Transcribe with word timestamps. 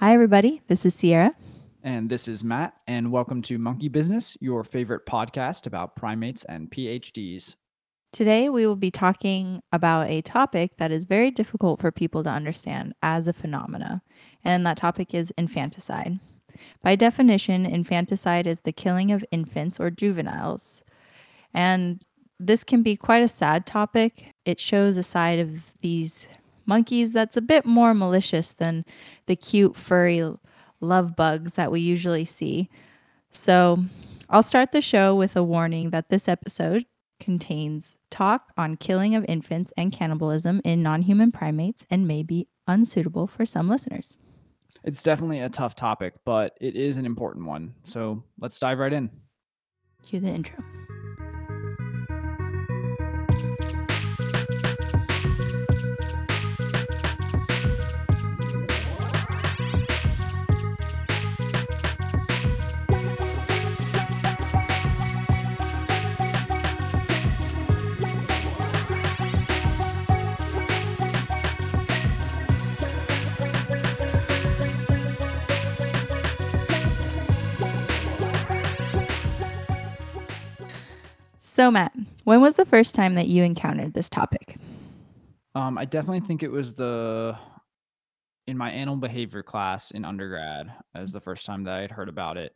Hi, 0.00 0.14
everybody. 0.14 0.62
This 0.66 0.86
is 0.86 0.94
Sierra. 0.94 1.34
And 1.82 2.08
this 2.08 2.26
is 2.26 2.42
Matt, 2.42 2.74
and 2.86 3.12
welcome 3.12 3.42
to 3.42 3.58
Monkey 3.58 3.88
Business, 3.88 4.34
your 4.40 4.64
favorite 4.64 5.04
podcast 5.04 5.66
about 5.66 5.94
primates 5.94 6.42
and 6.46 6.70
PhDs. 6.70 7.56
Today, 8.10 8.48
we 8.48 8.66
will 8.66 8.76
be 8.76 8.90
talking 8.90 9.60
about 9.72 10.08
a 10.08 10.22
topic 10.22 10.78
that 10.78 10.90
is 10.90 11.04
very 11.04 11.30
difficult 11.30 11.82
for 11.82 11.92
people 11.92 12.24
to 12.24 12.30
understand 12.30 12.94
as 13.02 13.28
a 13.28 13.34
phenomena, 13.34 14.00
and 14.42 14.64
that 14.64 14.78
topic 14.78 15.12
is 15.12 15.34
infanticide. 15.36 16.18
By 16.82 16.96
definition, 16.96 17.66
infanticide 17.66 18.46
is 18.46 18.62
the 18.62 18.72
killing 18.72 19.12
of 19.12 19.22
infants 19.30 19.78
or 19.78 19.90
juveniles. 19.90 20.82
And 21.52 22.06
this 22.38 22.64
can 22.64 22.82
be 22.82 22.96
quite 22.96 23.22
a 23.22 23.28
sad 23.28 23.66
topic. 23.66 24.32
It 24.46 24.60
shows 24.60 24.96
a 24.96 25.02
side 25.02 25.40
of 25.40 25.74
these 25.82 26.26
monkeys 26.66 27.12
that's 27.12 27.36
a 27.36 27.42
bit 27.42 27.64
more 27.64 27.94
malicious 27.94 28.52
than 28.52 28.84
the 29.26 29.36
cute, 29.36 29.76
furry 29.76 30.28
love 30.80 31.16
bugs 31.16 31.54
that 31.54 31.70
we 31.70 31.80
usually 31.80 32.24
see. 32.24 32.68
So, 33.30 33.84
I'll 34.28 34.42
start 34.42 34.72
the 34.72 34.80
show 34.80 35.14
with 35.14 35.36
a 35.36 35.42
warning 35.42 35.90
that 35.90 36.08
this 36.08 36.28
episode 36.28 36.86
contains 37.18 37.96
talk 38.10 38.52
on 38.56 38.76
killing 38.76 39.14
of 39.14 39.24
infants 39.28 39.72
and 39.76 39.92
cannibalism 39.92 40.60
in 40.64 40.82
non 40.82 41.02
human 41.02 41.30
primates 41.32 41.86
and 41.90 42.08
may 42.08 42.22
be 42.22 42.48
unsuitable 42.66 43.26
for 43.26 43.44
some 43.44 43.68
listeners. 43.68 44.16
It's 44.82 45.02
definitely 45.02 45.40
a 45.40 45.48
tough 45.48 45.76
topic, 45.76 46.14
but 46.24 46.56
it 46.60 46.74
is 46.74 46.96
an 46.96 47.06
important 47.06 47.46
one. 47.46 47.74
So 47.84 48.22
let's 48.38 48.58
dive 48.58 48.78
right 48.78 48.92
in. 48.92 49.10
Cue 50.02 50.20
the 50.20 50.28
intro. 50.28 50.64
So, 81.60 81.70
Matt, 81.70 81.92
when 82.24 82.40
was 82.40 82.56
the 82.56 82.64
first 82.64 82.94
time 82.94 83.16
that 83.16 83.26
you 83.26 83.44
encountered 83.44 83.92
this 83.92 84.08
topic? 84.08 84.56
Um, 85.54 85.76
I 85.76 85.84
definitely 85.84 86.20
think 86.20 86.42
it 86.42 86.50
was 86.50 86.72
the 86.72 87.36
in 88.46 88.56
my 88.56 88.70
animal 88.70 88.96
behavior 88.96 89.42
class 89.42 89.90
in 89.90 90.06
undergrad 90.06 90.72
as 90.94 91.12
the 91.12 91.20
first 91.20 91.44
time 91.44 91.64
that 91.64 91.74
I 91.74 91.82
had 91.82 91.90
heard 91.90 92.08
about 92.08 92.38
it. 92.38 92.54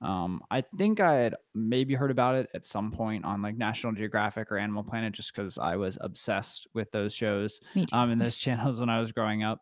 Um, 0.00 0.40
I 0.50 0.62
think 0.62 1.00
I 1.00 1.16
had 1.16 1.34
maybe 1.54 1.92
heard 1.92 2.10
about 2.10 2.34
it 2.34 2.48
at 2.54 2.66
some 2.66 2.90
point 2.90 3.26
on 3.26 3.42
like 3.42 3.58
National 3.58 3.92
Geographic 3.92 4.50
or 4.50 4.56
Animal 4.56 4.84
Planet, 4.84 5.12
just 5.12 5.34
because 5.36 5.58
I 5.58 5.76
was 5.76 5.98
obsessed 6.00 6.66
with 6.72 6.90
those 6.92 7.12
shows 7.12 7.60
um, 7.92 8.10
and 8.10 8.18
those 8.22 8.38
channels 8.38 8.80
when 8.80 8.88
I 8.88 9.00
was 9.00 9.12
growing 9.12 9.42
up. 9.42 9.60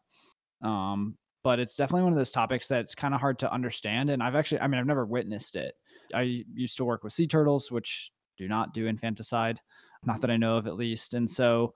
Um, 0.62 1.18
but 1.42 1.58
it's 1.58 1.74
definitely 1.74 2.04
one 2.04 2.12
of 2.12 2.18
those 2.18 2.30
topics 2.30 2.68
that's 2.68 2.94
kind 2.94 3.12
of 3.12 3.20
hard 3.20 3.40
to 3.40 3.52
understand. 3.52 4.10
And 4.10 4.22
I've 4.22 4.36
actually, 4.36 4.60
I 4.60 4.68
mean, 4.68 4.78
I've 4.78 4.86
never 4.86 5.04
witnessed 5.04 5.56
it. 5.56 5.74
I 6.14 6.44
used 6.54 6.76
to 6.76 6.84
work 6.84 7.02
with 7.02 7.12
sea 7.12 7.26
turtles, 7.26 7.72
which 7.72 8.12
do 8.36 8.48
not 8.48 8.74
do 8.74 8.86
infanticide, 8.86 9.60
not 10.04 10.20
that 10.20 10.30
I 10.30 10.36
know 10.36 10.56
of 10.56 10.66
at 10.66 10.76
least. 10.76 11.14
And 11.14 11.28
so 11.28 11.74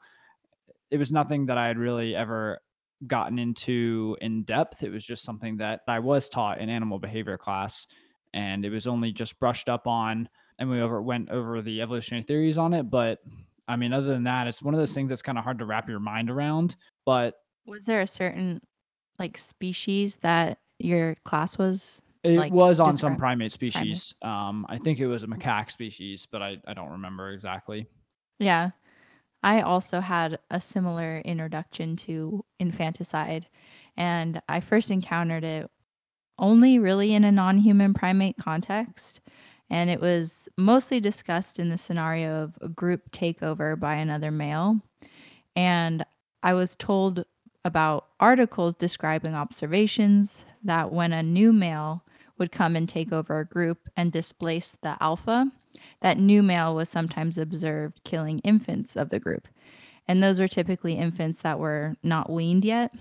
it 0.90 0.98
was 0.98 1.12
nothing 1.12 1.46
that 1.46 1.58
I 1.58 1.66
had 1.66 1.78
really 1.78 2.14
ever 2.14 2.60
gotten 3.06 3.38
into 3.38 4.16
in 4.20 4.42
depth. 4.42 4.82
It 4.82 4.90
was 4.90 5.04
just 5.04 5.22
something 5.22 5.58
that 5.58 5.80
I 5.86 5.98
was 5.98 6.28
taught 6.28 6.60
in 6.60 6.68
animal 6.68 6.98
behavior 6.98 7.38
class, 7.38 7.86
and 8.34 8.64
it 8.64 8.70
was 8.70 8.86
only 8.86 9.12
just 9.12 9.38
brushed 9.38 9.68
up 9.68 9.86
on. 9.86 10.28
And 10.58 10.68
we 10.68 10.80
over 10.80 11.00
went 11.00 11.30
over 11.30 11.60
the 11.60 11.80
evolutionary 11.80 12.24
theories 12.24 12.58
on 12.58 12.74
it, 12.74 12.90
but 12.90 13.20
I 13.68 13.76
mean, 13.76 13.92
other 13.92 14.08
than 14.08 14.24
that, 14.24 14.46
it's 14.46 14.62
one 14.62 14.74
of 14.74 14.80
those 14.80 14.94
things 14.94 15.10
that's 15.10 15.22
kind 15.22 15.38
of 15.38 15.44
hard 15.44 15.58
to 15.58 15.66
wrap 15.66 15.88
your 15.88 16.00
mind 16.00 16.30
around. 16.30 16.74
But 17.04 17.34
was 17.66 17.84
there 17.84 18.00
a 18.00 18.06
certain 18.06 18.60
like 19.18 19.36
species 19.36 20.16
that 20.16 20.58
your 20.78 21.16
class 21.24 21.58
was 21.58 22.02
it 22.24 22.38
like, 22.38 22.52
was 22.52 22.80
on 22.80 22.96
some 22.96 23.16
primate 23.16 23.52
species. 23.52 24.14
Primate. 24.20 24.48
Um, 24.48 24.66
I 24.68 24.76
think 24.76 24.98
it 24.98 25.06
was 25.06 25.22
a 25.22 25.26
macaque 25.26 25.70
species, 25.70 26.26
but 26.30 26.42
I, 26.42 26.58
I 26.66 26.74
don't 26.74 26.90
remember 26.90 27.30
exactly. 27.30 27.86
Yeah. 28.38 28.70
I 29.42 29.60
also 29.60 30.00
had 30.00 30.38
a 30.50 30.60
similar 30.60 31.18
introduction 31.24 31.96
to 31.96 32.44
infanticide, 32.58 33.46
and 33.96 34.42
I 34.48 34.60
first 34.60 34.90
encountered 34.90 35.44
it 35.44 35.70
only 36.38 36.78
really 36.78 37.14
in 37.14 37.24
a 37.24 37.32
non 37.32 37.58
human 37.58 37.94
primate 37.94 38.36
context. 38.36 39.20
And 39.70 39.90
it 39.90 40.00
was 40.00 40.48
mostly 40.56 40.98
discussed 40.98 41.58
in 41.58 41.68
the 41.68 41.78
scenario 41.78 42.42
of 42.42 42.58
a 42.62 42.68
group 42.68 43.10
takeover 43.10 43.78
by 43.78 43.96
another 43.96 44.30
male. 44.30 44.80
And 45.54 46.04
I 46.42 46.54
was 46.54 46.74
told 46.74 47.24
about 47.64 48.06
articles 48.18 48.74
describing 48.74 49.34
observations 49.34 50.44
that 50.64 50.92
when 50.92 51.12
a 51.12 51.22
new 51.22 51.52
male 51.52 52.02
would 52.38 52.52
come 52.52 52.76
and 52.76 52.88
take 52.88 53.12
over 53.12 53.40
a 53.40 53.44
group 53.46 53.88
and 53.96 54.12
displace 54.12 54.76
the 54.82 54.96
alpha, 55.00 55.50
that 56.00 56.18
new 56.18 56.42
male 56.42 56.74
was 56.74 56.88
sometimes 56.88 57.38
observed 57.38 58.02
killing 58.04 58.38
infants 58.40 58.96
of 58.96 59.10
the 59.10 59.20
group. 59.20 59.48
And 60.06 60.22
those 60.22 60.40
were 60.40 60.48
typically 60.48 60.94
infants 60.94 61.40
that 61.40 61.58
were 61.58 61.94
not 62.02 62.30
weaned 62.30 62.64
yet. 62.64 62.92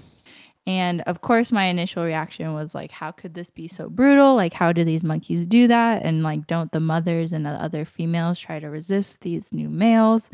And 0.67 0.99
of 1.01 1.21
course, 1.21 1.53
my 1.53 1.65
initial 1.65 2.03
reaction 2.03 2.53
was 2.53 2.75
like, 2.75 2.91
how 2.91 3.11
could 3.11 3.33
this 3.33 3.49
be 3.49 3.69
so 3.69 3.87
brutal? 3.87 4.35
Like, 4.35 4.51
how 4.51 4.73
do 4.73 4.83
these 4.83 5.05
monkeys 5.05 5.45
do 5.45 5.65
that? 5.67 6.03
And 6.03 6.23
like, 6.23 6.45
don't 6.45 6.71
the 6.73 6.81
mothers 6.81 7.31
and 7.31 7.45
the 7.45 7.51
other 7.51 7.85
females 7.85 8.37
try 8.37 8.59
to 8.59 8.69
resist 8.69 9.21
these 9.21 9.53
new 9.53 9.69
males? 9.69 10.29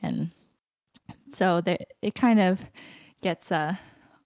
And 0.00 0.30
so 1.30 1.60
that 1.62 1.80
it 2.00 2.14
kind 2.14 2.38
of 2.38 2.64
gets 3.22 3.50
uh, 3.50 3.74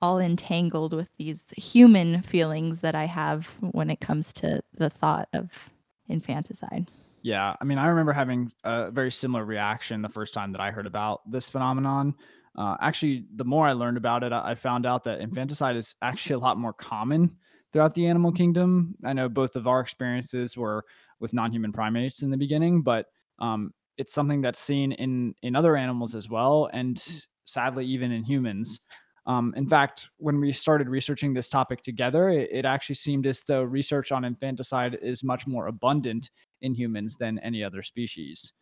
all 0.03 0.19
entangled 0.19 0.93
with 0.93 1.09
these 1.19 1.53
human 1.57 2.23
feelings 2.23 2.81
that 2.81 2.95
I 2.95 3.07
have 3.07 3.47
when 3.61 3.91
it 3.91 4.01
comes 4.01 4.33
to 4.35 4.63
the 4.75 4.91
thought 4.91 5.29
of 5.33 5.71
infanticide. 6.09 6.91
Yeah, 7.23 7.55
I 7.61 7.65
mean, 7.65 7.79
I 7.79 7.89
remember 7.89 8.13
having 8.13 8.53
a 8.63 8.91
very 8.91 9.11
similar 9.11 9.45
reaction 9.45 10.03
the 10.03 10.09
first 10.09 10.33
time 10.33 10.53
that 10.53 10.61
I 10.61 10.71
heard 10.71 10.87
about 10.87 11.29
this 11.29 11.49
phenomenon. 11.49 12.15
Uh, 12.57 12.77
actually, 12.81 13.27
the 13.35 13.45
more 13.45 13.67
I 13.67 13.73
learned 13.73 13.97
about 13.97 14.23
it, 14.23 14.33
I 14.33 14.55
found 14.55 14.87
out 14.87 15.05
that 15.05 15.21
infanticide 15.21 15.77
is 15.77 15.95
actually 16.01 16.35
a 16.35 16.39
lot 16.39 16.57
more 16.57 16.73
common 16.73 17.37
throughout 17.73 17.95
the 17.95 18.07
animal 18.07 18.33
kingdom. 18.33 18.95
I 19.05 19.13
know 19.13 19.29
both 19.29 19.57
of 19.57 19.67
our 19.67 19.81
experiences 19.81 20.57
were 20.57 20.85
with 21.21 21.35
non-human 21.35 21.73
primates 21.73 22.23
in 22.23 22.31
the 22.31 22.37
beginning, 22.37 22.83
but 22.83 23.07
um, 23.39 23.73
it's 23.99 24.15
something 24.15 24.41
that's 24.41 24.61
seen 24.61 24.93
in 24.93 25.35
in 25.43 25.57
other 25.57 25.77
animals 25.77 26.15
as 26.15 26.29
well, 26.29 26.71
and 26.73 27.03
sadly, 27.45 27.87
even 27.87 28.13
in 28.13 28.25
humans. 28.25 28.81
Um, 29.27 29.53
in 29.57 29.69
fact, 29.69 30.11
when 30.19 30.41
we 30.41 30.53
started 30.53 30.89
researching 30.89 31.35
this 31.35 31.49
topic 31.49 31.83
together, 31.83 32.29
it, 32.29 32.49
it, 32.53 32.65
actually 32.65 32.95
seemed 32.95 33.27
as 33.27 33.43
though 33.43 33.63
research 33.63 34.13
on 34.13 34.25
infanticide 34.25 34.99
is 35.03 35.25
much 35.25 35.49
more 35.49 35.67
abundant 35.67 36.31
in 36.63 36.75
humans 36.75 37.17
than 37.17 37.41
any 37.41 37.65
other 37.65 37.83
species. 37.83 38.53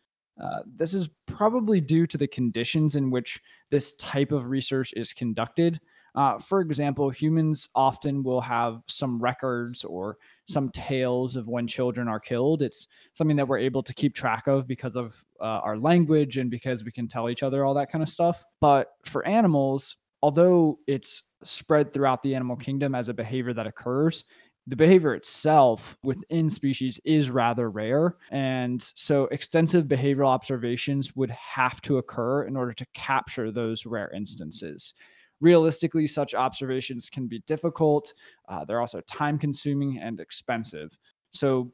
Uh, 0.41 0.59
this 0.75 0.93
is 0.93 1.07
probably 1.27 1.79
due 1.79 2.07
to 2.07 2.17
the 2.17 2.27
conditions 2.27 2.95
in 2.95 3.11
which 3.11 3.39
this 3.69 3.93
type 3.95 4.31
of 4.31 4.47
research 4.47 4.91
is 4.97 5.13
conducted. 5.13 5.79
Uh, 6.15 6.39
for 6.39 6.61
example, 6.61 7.09
humans 7.09 7.69
often 7.75 8.23
will 8.23 8.41
have 8.41 8.81
some 8.87 9.19
records 9.19 9.83
or 9.83 10.17
some 10.45 10.69
tales 10.69 11.35
of 11.35 11.47
when 11.47 11.67
children 11.67 12.07
are 12.07 12.19
killed. 12.19 12.61
It's 12.61 12.87
something 13.13 13.35
that 13.35 13.47
we're 13.47 13.59
able 13.59 13.83
to 13.83 13.93
keep 13.93 14.15
track 14.15 14.47
of 14.47 14.65
because 14.65 14.95
of 14.95 15.23
uh, 15.41 15.59
our 15.63 15.77
language 15.77 16.37
and 16.37 16.49
because 16.49 16.85
we 16.85 16.91
can 16.91 17.07
tell 17.07 17.29
each 17.29 17.43
other 17.43 17.65
all 17.65 17.73
that 17.73 17.91
kind 17.91 18.01
of 18.01 18.09
stuff. 18.09 18.43
But 18.61 18.91
for 19.03 19.27
animals, 19.27 19.97
although 20.25 20.79
it's 20.87 21.21
spread 21.43 21.93
throughout 21.93 22.23
the 22.23 22.33
animal 22.33 22.55
kingdom 22.55 22.95
as 22.95 23.09
a 23.09 23.13
behavior 23.13 23.53
that 23.53 23.67
occurs, 23.67 24.23
the 24.65 24.75
behavior 24.75 25.13
itself 25.13 25.95
within 26.03 26.49
species 26.49 26.99
is 27.05 27.29
rather 27.29 27.69
rare. 27.69 28.15
And 28.31 28.81
so 28.95 29.25
extensive 29.25 29.85
behavioral 29.85 30.29
observations 30.29 31.15
would 31.15 31.29
have 31.29 31.79
to 31.81 31.99
occur 31.99 32.45
in 32.45 32.57
order 32.57 32.73
to 32.73 32.87
capture 32.95 33.51
those 33.51 33.85
rare 33.85 34.11
instances. 34.15 34.95
Realistically, 35.41 36.07
such 36.07 36.33
observations 36.33 37.07
can 37.07 37.27
be 37.27 37.43
difficult. 37.45 38.11
Uh, 38.49 38.65
they're 38.65 38.81
also 38.81 39.01
time 39.01 39.37
consuming 39.37 39.99
and 39.99 40.19
expensive. 40.19 40.97
So 41.33 41.71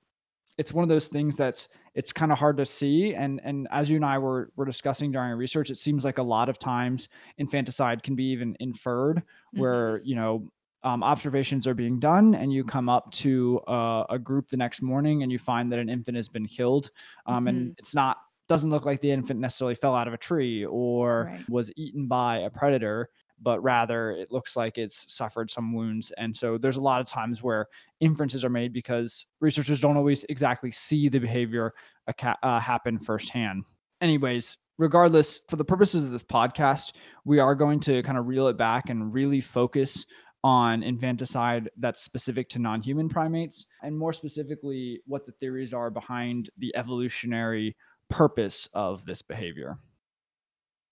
it's 0.61 0.71
one 0.71 0.83
of 0.83 0.89
those 0.89 1.07
things 1.07 1.35
that's 1.35 1.67
it's 1.95 2.13
kind 2.13 2.31
of 2.31 2.37
hard 2.37 2.55
to 2.55 2.65
see 2.67 3.15
and 3.15 3.41
and 3.43 3.67
as 3.71 3.89
you 3.89 3.95
and 3.95 4.05
I 4.05 4.19
were 4.19 4.51
were 4.55 4.63
discussing 4.63 5.11
during 5.11 5.31
our 5.31 5.35
research 5.35 5.71
it 5.71 5.79
seems 5.79 6.05
like 6.05 6.19
a 6.19 6.23
lot 6.23 6.49
of 6.49 6.59
times 6.59 7.09
infanticide 7.39 8.03
can 8.03 8.15
be 8.15 8.25
even 8.25 8.55
inferred 8.59 9.17
mm-hmm. 9.17 9.59
where 9.59 10.01
you 10.03 10.15
know 10.15 10.47
um, 10.83 11.03
observations 11.03 11.65
are 11.65 11.73
being 11.73 11.99
done 11.99 12.35
and 12.35 12.53
you 12.53 12.63
come 12.63 12.89
up 12.89 13.11
to 13.11 13.59
uh, 13.67 14.03
a 14.11 14.19
group 14.19 14.49
the 14.49 14.57
next 14.57 14.83
morning 14.83 15.23
and 15.23 15.31
you 15.31 15.39
find 15.39 15.71
that 15.71 15.79
an 15.79 15.89
infant 15.89 16.15
has 16.15 16.29
been 16.29 16.45
killed 16.45 16.91
um, 17.25 17.37
mm-hmm. 17.37 17.47
and 17.47 17.75
it's 17.79 17.95
not 17.95 18.17
doesn't 18.47 18.69
look 18.69 18.85
like 18.85 19.01
the 19.01 19.09
infant 19.09 19.39
necessarily 19.39 19.75
fell 19.75 19.95
out 19.95 20.07
of 20.07 20.13
a 20.13 20.17
tree 20.17 20.63
or 20.65 21.31
right. 21.31 21.49
was 21.49 21.71
eaten 21.75 22.05
by 22.05 22.37
a 22.39 22.49
predator 22.51 23.09
but 23.41 23.61
rather 23.61 24.11
it 24.11 24.31
looks 24.31 24.55
like 24.55 24.77
it's 24.77 25.11
suffered 25.13 25.49
some 25.49 25.73
wounds. 25.73 26.11
And 26.17 26.35
so 26.35 26.57
there's 26.57 26.77
a 26.77 26.81
lot 26.81 27.01
of 27.01 27.07
times 27.07 27.41
where 27.41 27.67
inferences 27.99 28.45
are 28.45 28.49
made 28.49 28.73
because 28.73 29.25
researchers 29.39 29.81
don't 29.81 29.97
always 29.97 30.23
exactly 30.25 30.71
see 30.71 31.09
the 31.09 31.19
behavior 31.19 31.73
uh, 32.07 32.59
happen 32.59 32.99
firsthand. 32.99 33.63
Anyways, 33.99 34.57
regardless, 34.77 35.41
for 35.47 35.55
the 35.55 35.65
purposes 35.65 36.03
of 36.03 36.11
this 36.11 36.23
podcast, 36.23 36.93
we 37.25 37.39
are 37.39 37.55
going 37.55 37.79
to 37.81 38.01
kind 38.03 38.17
of 38.17 38.27
reel 38.27 38.47
it 38.47 38.57
back 38.57 38.89
and 38.89 39.13
really 39.13 39.41
focus 39.41 40.05
on 40.43 40.81
infanticide 40.81 41.69
that's 41.77 42.01
specific 42.01 42.49
to 42.49 42.59
non 42.59 42.81
human 42.81 43.07
primates, 43.07 43.65
and 43.83 43.97
more 43.97 44.11
specifically, 44.11 44.99
what 45.05 45.25
the 45.25 45.31
theories 45.33 45.73
are 45.73 45.91
behind 45.91 46.49
the 46.57 46.75
evolutionary 46.75 47.75
purpose 48.09 48.67
of 48.73 49.05
this 49.05 49.21
behavior. 49.21 49.77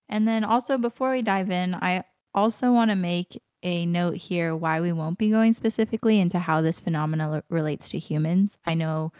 And 0.08 0.28
then 0.28 0.44
also, 0.44 0.78
before 0.78 1.12
we 1.12 1.22
dive 1.22 1.50
in, 1.50 1.76
I 1.76 2.04
also 2.34 2.72
want 2.72 2.92
to 2.92 2.96
make 2.96 3.42
a 3.64 3.86
note 3.86 4.16
here 4.16 4.56
why 4.56 4.80
we 4.80 4.92
won't 4.92 5.18
be 5.18 5.30
going 5.30 5.54
specifically 5.54 6.20
into 6.20 6.40
how 6.40 6.62
this 6.62 6.80
phenomenon 6.80 7.44
relates 7.50 7.90
to 7.90 8.00
humans. 8.00 8.58
I 8.66 8.74
know 8.74 9.12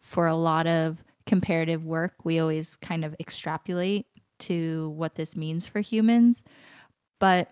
for 0.00 0.26
a 0.26 0.34
lot 0.34 0.66
of 0.66 1.02
comparative 1.26 1.84
work, 1.84 2.24
we 2.24 2.38
always 2.38 2.76
kind 2.76 3.04
of 3.04 3.14
extrapolate 3.18 4.06
to 4.40 4.90
what 4.90 5.14
this 5.14 5.36
means 5.36 5.66
for 5.66 5.80
humans. 5.80 6.42
But 7.18 7.48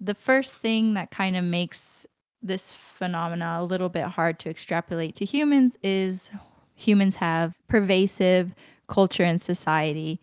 the 0.00 0.14
first 0.14 0.58
thing 0.58 0.94
that 0.94 1.10
kind 1.10 1.36
of 1.36 1.44
makes 1.44 2.06
this 2.42 2.72
phenomena 2.72 3.58
a 3.60 3.64
little 3.64 3.88
bit 3.88 4.04
hard 4.04 4.38
to 4.40 4.50
extrapolate 4.50 5.14
to 5.16 5.24
humans 5.24 5.78
is 5.82 6.30
humans 6.74 7.16
have 7.16 7.54
pervasive 7.68 8.54
culture 8.88 9.22
and 9.22 9.40
society 9.40 10.20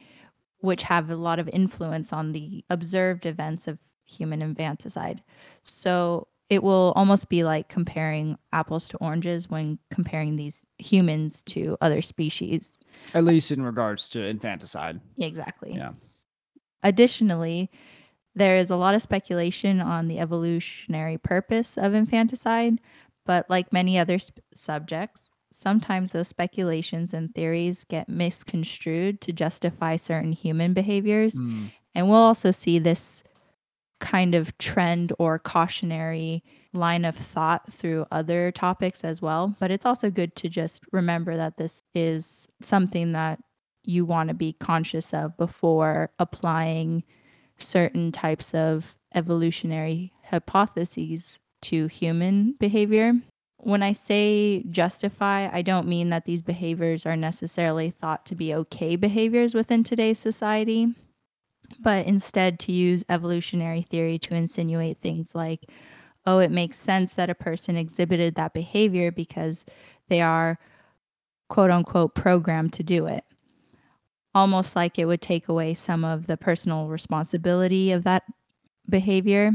which 0.62 0.84
have 0.84 1.10
a 1.10 1.16
lot 1.16 1.40
of 1.40 1.50
influence 1.50 2.14
on 2.14 2.32
the 2.32 2.64
observed 2.70 3.26
events 3.26 3.68
of 3.68 3.78
human 4.06 4.42
infanticide. 4.42 5.22
So 5.64 6.28
it 6.50 6.64
will 6.64 6.92
almost 6.96 7.30
be 7.30 7.44
like 7.44 7.70
comparing 7.70 8.38
apples 8.52 8.90
to 8.90 8.98
oranges 8.98 9.50
when 9.50 9.80
comparing 9.90 10.36
these 10.36 10.66
humans 10.78 11.44
to 11.44 11.78
other 11.80 12.02
species. 12.02 12.78
At 13.14 13.24
least 13.24 13.52
in 13.52 13.64
regards 13.64 14.10
to 14.10 14.26
infanticide. 14.26 15.00
Exactly. 15.18 15.74
Yeah. 15.76 15.94
Additionally, 16.84 17.72
there 18.36 18.58
is 18.58 18.70
a 18.70 18.76
lot 18.76 18.96
of 18.96 19.02
speculation 19.02 19.80
on 19.80 20.08
the 20.08 20.20
evolutionary 20.20 21.18
purpose 21.18 21.78
of 21.78 21.94
infanticide, 21.94 22.80
but 23.26 23.50
like 23.50 23.72
many 23.72 23.98
other 23.98 24.20
sp- 24.20 24.44
subjects, 24.54 25.31
sometimes 25.52 26.12
those 26.12 26.28
speculations 26.28 27.14
and 27.14 27.34
theories 27.36 27.84
get 27.84 28.10
misconstrued 28.10 29.22
to 29.22 29.34
justify 29.34 29.96
certain 29.96 30.32
human 30.32 30.74
behaviors. 30.74 31.36
Mm. 31.36 31.72
And 31.94 32.10
we'll 32.10 32.18
also 32.18 32.52
see 32.52 32.80
this 32.80 33.24
kind 34.00 34.34
of 34.34 34.58
trend 34.58 35.14
or 35.20 35.38
cautionary 35.38 36.44
line 36.74 37.06
of 37.06 37.16
thought 37.16 37.72
through 37.72 38.06
other 38.12 38.52
topics 38.52 39.04
as 39.04 39.22
well. 39.22 39.56
But 39.60 39.72
it's 39.72 39.86
also 39.86 40.10
good 40.10 40.36
to 40.38 40.50
just 40.50 40.84
remember 40.92 41.38
that 41.38 41.58
this 41.58 41.84
is 41.94 42.48
something 42.62 43.12
that 43.12 43.40
you 43.84 44.06
want 44.06 44.30
to 44.30 44.36
be 44.36 44.54
conscious 44.54 45.14
of 45.14 45.36
before 45.38 46.12
applying 46.20 47.04
certain 47.58 48.12
types 48.12 48.54
of 48.54 48.96
evolutionary 49.14 50.14
hypotheses 50.24 51.40
to 51.64 51.88
human 51.88 52.56
behavior. 52.60 53.14
When 53.64 53.84
I 53.84 53.94
say 53.94 54.64
justify, 54.70 55.50
I 55.52 55.62
don't 55.62 55.88
mean 55.88 56.10
that 56.10 56.26
these 56.26 56.42
behaviors 56.42 57.06
are 57.06 57.16
necessarily 57.16 57.92
thought 57.92 58.26
to 58.28 58.36
be 58.36 58.54
okay 58.56 58.96
behaviors 58.96 59.54
within 59.54 59.84
today's 59.84 60.20
society 60.20 60.96
but 61.80 62.06
instead 62.06 62.60
to 62.60 62.72
use 62.72 63.04
evolutionary 63.10 63.82
theory 63.82 64.20
to 64.20 64.36
insinuate 64.36 65.00
things 65.00 65.34
like, 65.36 65.66
oh, 66.26 66.40
it 66.40 66.52
makes 66.52 66.78
sense 66.78 67.14
that 67.14 67.30
a 67.30 67.36
person 67.36 67.76
exhibited 67.78 68.36
that 68.36 68.54
behavior 68.54 69.12
because 69.12 69.66
they 70.10 70.22
are 70.22 70.60
quote 71.50 71.72
unquote 71.72 72.16
programmed 72.16 72.74
to 72.74 72.84
do 72.84 73.06
it. 73.06 73.24
Almost 74.34 74.76
like 74.76 74.98
it 74.98 75.06
would 75.06 75.22
take 75.22 75.50
away 75.50 75.74
some 75.74 76.06
of 76.06 76.28
the 76.28 76.38
personal 76.38 76.88
responsibility 76.88 77.92
of 77.92 78.04
that 78.04 78.24
behavior. 78.90 79.52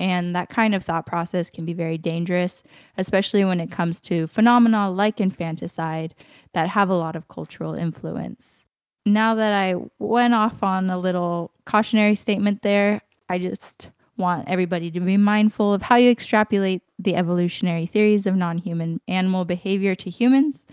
And 0.00 0.34
that 0.36 0.48
kind 0.48 0.74
of 0.74 0.84
thought 0.84 1.06
process 1.06 1.50
can 1.50 1.64
be 1.64 1.72
very 1.72 1.98
dangerous, 1.98 2.62
especially 2.96 3.44
when 3.44 3.60
it 3.60 3.70
comes 3.70 4.00
to 4.02 4.26
phenomena 4.28 4.90
like 4.90 5.20
infanticide 5.20 6.14
that 6.52 6.68
have 6.68 6.88
a 6.88 6.94
lot 6.94 7.16
of 7.16 7.28
cultural 7.28 7.74
influence 7.74 8.64
now 9.12 9.34
that 9.34 9.52
I 9.52 9.74
went 9.98 10.34
off 10.34 10.62
on 10.62 10.90
a 10.90 10.98
little 10.98 11.50
cautionary 11.64 12.14
statement 12.14 12.62
there, 12.62 13.00
I 13.28 13.38
just 13.38 13.90
want 14.16 14.48
everybody 14.48 14.90
to 14.90 15.00
be 15.00 15.16
mindful 15.16 15.72
of 15.72 15.82
how 15.82 15.96
you 15.96 16.10
extrapolate 16.10 16.82
the 16.98 17.14
evolutionary 17.14 17.86
theories 17.86 18.26
of 18.26 18.36
non 18.36 18.58
human 18.58 19.00
animal 19.08 19.44
behavior 19.44 19.94
to 19.96 20.10
humans. 20.10 20.66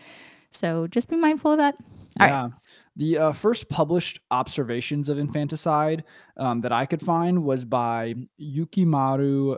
So 0.51 0.87
just 0.87 1.09
be 1.09 1.15
mindful 1.15 1.53
of 1.53 1.57
that. 1.59 1.75
All 2.19 2.27
yeah. 2.27 2.41
Right. 2.43 2.51
The 2.95 3.17
uh, 3.17 3.31
first 3.33 3.67
published 3.69 4.21
observations 4.31 5.09
of 5.09 5.17
infanticide 5.17 6.05
um, 6.37 6.61
that 6.61 6.71
I 6.71 6.85
could 6.85 7.01
find 7.01 7.43
was 7.43 7.65
by 7.65 8.15
Yukimaru 8.39 9.57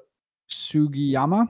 Sugiyama. 0.50 1.48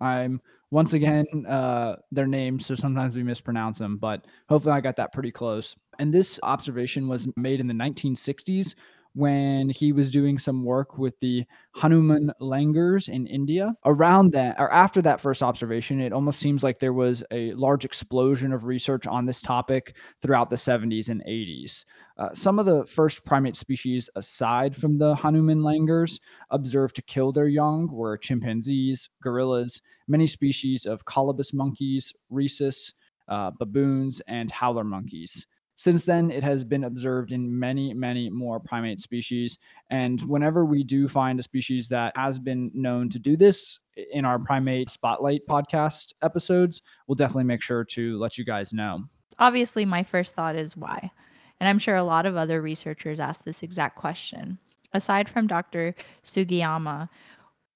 I'm 0.00 0.40
once 0.70 0.92
again 0.94 1.26
uh, 1.48 1.96
their 2.10 2.26
names, 2.26 2.66
so 2.66 2.74
sometimes 2.74 3.14
we 3.16 3.22
mispronounce 3.22 3.78
them, 3.78 3.98
but 3.98 4.26
hopefully 4.48 4.74
I 4.74 4.80
got 4.80 4.96
that 4.96 5.12
pretty 5.12 5.30
close. 5.30 5.76
And 5.98 6.12
this 6.12 6.40
observation 6.42 7.08
was 7.08 7.28
made 7.36 7.60
in 7.60 7.66
the 7.66 7.74
1960s 7.74 8.74
when 9.14 9.68
he 9.68 9.92
was 9.92 10.10
doing 10.10 10.38
some 10.38 10.64
work 10.64 10.96
with 10.96 11.18
the 11.20 11.44
Hanuman 11.74 12.32
langurs 12.40 13.08
in 13.08 13.26
India. 13.26 13.74
Around 13.84 14.32
that, 14.32 14.56
or 14.58 14.72
after 14.72 15.02
that 15.02 15.20
first 15.20 15.42
observation, 15.42 16.00
it 16.00 16.12
almost 16.12 16.38
seems 16.38 16.62
like 16.62 16.78
there 16.78 16.92
was 16.92 17.22
a 17.30 17.52
large 17.52 17.84
explosion 17.84 18.52
of 18.52 18.64
research 18.64 19.06
on 19.06 19.26
this 19.26 19.42
topic 19.42 19.96
throughout 20.20 20.50
the 20.50 20.56
70s 20.56 21.08
and 21.08 21.22
80s. 21.26 21.84
Uh, 22.16 22.32
some 22.32 22.58
of 22.58 22.66
the 22.66 22.86
first 22.86 23.24
primate 23.24 23.56
species, 23.56 24.08
aside 24.16 24.74
from 24.74 24.98
the 24.98 25.14
Hanuman 25.14 25.62
langurs, 25.62 26.18
observed 26.50 26.96
to 26.96 27.02
kill 27.02 27.32
their 27.32 27.48
young 27.48 27.88
were 27.92 28.16
chimpanzees, 28.16 29.10
gorillas, 29.22 29.82
many 30.08 30.26
species 30.26 30.86
of 30.86 31.04
colobus 31.04 31.52
monkeys, 31.52 32.14
rhesus, 32.30 32.94
uh, 33.28 33.50
baboons, 33.58 34.20
and 34.26 34.50
howler 34.50 34.84
monkeys. 34.84 35.46
Since 35.82 36.04
then, 36.04 36.30
it 36.30 36.44
has 36.44 36.62
been 36.62 36.84
observed 36.84 37.32
in 37.32 37.58
many, 37.58 37.92
many 37.92 38.30
more 38.30 38.60
primate 38.60 39.00
species. 39.00 39.58
And 39.90 40.20
whenever 40.22 40.64
we 40.64 40.84
do 40.84 41.08
find 41.08 41.40
a 41.40 41.42
species 41.42 41.88
that 41.88 42.16
has 42.16 42.38
been 42.38 42.70
known 42.72 43.08
to 43.08 43.18
do 43.18 43.36
this 43.36 43.80
in 44.12 44.24
our 44.24 44.38
primate 44.38 44.90
spotlight 44.90 45.44
podcast 45.48 46.14
episodes, 46.22 46.82
we'll 47.08 47.16
definitely 47.16 47.46
make 47.50 47.62
sure 47.62 47.82
to 47.82 48.16
let 48.20 48.38
you 48.38 48.44
guys 48.44 48.72
know. 48.72 49.02
Obviously, 49.40 49.84
my 49.84 50.04
first 50.04 50.36
thought 50.36 50.54
is 50.54 50.76
why. 50.76 51.10
And 51.58 51.68
I'm 51.68 51.80
sure 51.80 51.96
a 51.96 52.04
lot 52.04 52.26
of 52.26 52.36
other 52.36 52.62
researchers 52.62 53.18
ask 53.18 53.42
this 53.42 53.64
exact 53.64 53.96
question. 53.96 54.60
Aside 54.92 55.28
from 55.28 55.48
Dr. 55.48 55.96
Sugiyama, 56.22 57.08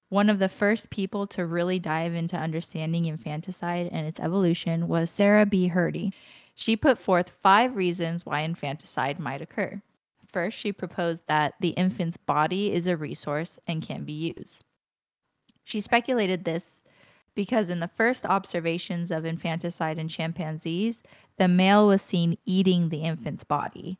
one 0.07 0.29
of 0.29 0.39
the 0.39 0.47
first 0.47 0.91
people 0.91 1.27
to 1.27 1.45
really 1.45 1.77
dive 1.77 2.13
into 2.13 2.37
understanding 2.37 3.07
infanticide 3.07 3.89
and 3.91 4.07
its 4.07 4.21
evolution 4.21 4.87
was 4.87 5.11
Sarah 5.11 5.45
B. 5.45 5.69
Hrdy. 5.69 6.13
She 6.59 6.75
put 6.75 6.97
forth 6.97 7.29
five 7.29 7.75
reasons 7.75 8.25
why 8.25 8.41
infanticide 8.41 9.19
might 9.19 9.43
occur. 9.43 9.79
First, 10.25 10.57
she 10.57 10.71
proposed 10.71 11.21
that 11.27 11.53
the 11.59 11.69
infant's 11.69 12.17
body 12.17 12.73
is 12.73 12.87
a 12.87 12.97
resource 12.97 13.59
and 13.67 13.83
can 13.83 14.03
be 14.03 14.33
used. 14.35 14.63
She 15.65 15.81
speculated 15.81 16.43
this 16.43 16.81
because 17.35 17.69
in 17.69 17.79
the 17.79 17.91
first 17.95 18.25
observations 18.25 19.11
of 19.11 19.23
infanticide 19.23 19.99
in 19.99 20.07
chimpanzees, 20.07 21.03
the 21.37 21.47
male 21.47 21.85
was 21.85 22.01
seen 22.01 22.39
eating 22.45 22.89
the 22.89 23.03
infant's 23.03 23.43
body. 23.43 23.99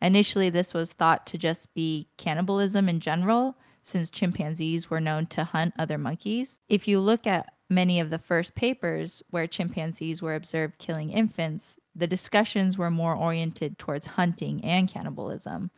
Initially, 0.00 0.48
this 0.48 0.72
was 0.72 0.94
thought 0.94 1.26
to 1.26 1.36
just 1.36 1.74
be 1.74 2.08
cannibalism 2.16 2.88
in 2.88 3.00
general, 3.00 3.54
since 3.82 4.08
chimpanzees 4.08 4.88
were 4.88 5.00
known 5.00 5.26
to 5.26 5.44
hunt 5.44 5.74
other 5.78 5.98
monkeys. 5.98 6.60
If 6.70 6.88
you 6.88 7.00
look 7.00 7.26
at 7.26 7.52
many 7.68 8.00
of 8.00 8.08
the 8.08 8.18
first 8.18 8.54
papers 8.54 9.22
where 9.30 9.46
chimpanzees 9.46 10.22
were 10.22 10.34
observed 10.34 10.78
killing 10.78 11.10
infants, 11.10 11.76
the 11.98 12.06
discussions 12.06 12.78
were 12.78 12.90
more 12.90 13.14
oriented 13.14 13.78
towards 13.78 14.06
hunting 14.06 14.64
and 14.64 14.88
cannibalism. 14.88 15.70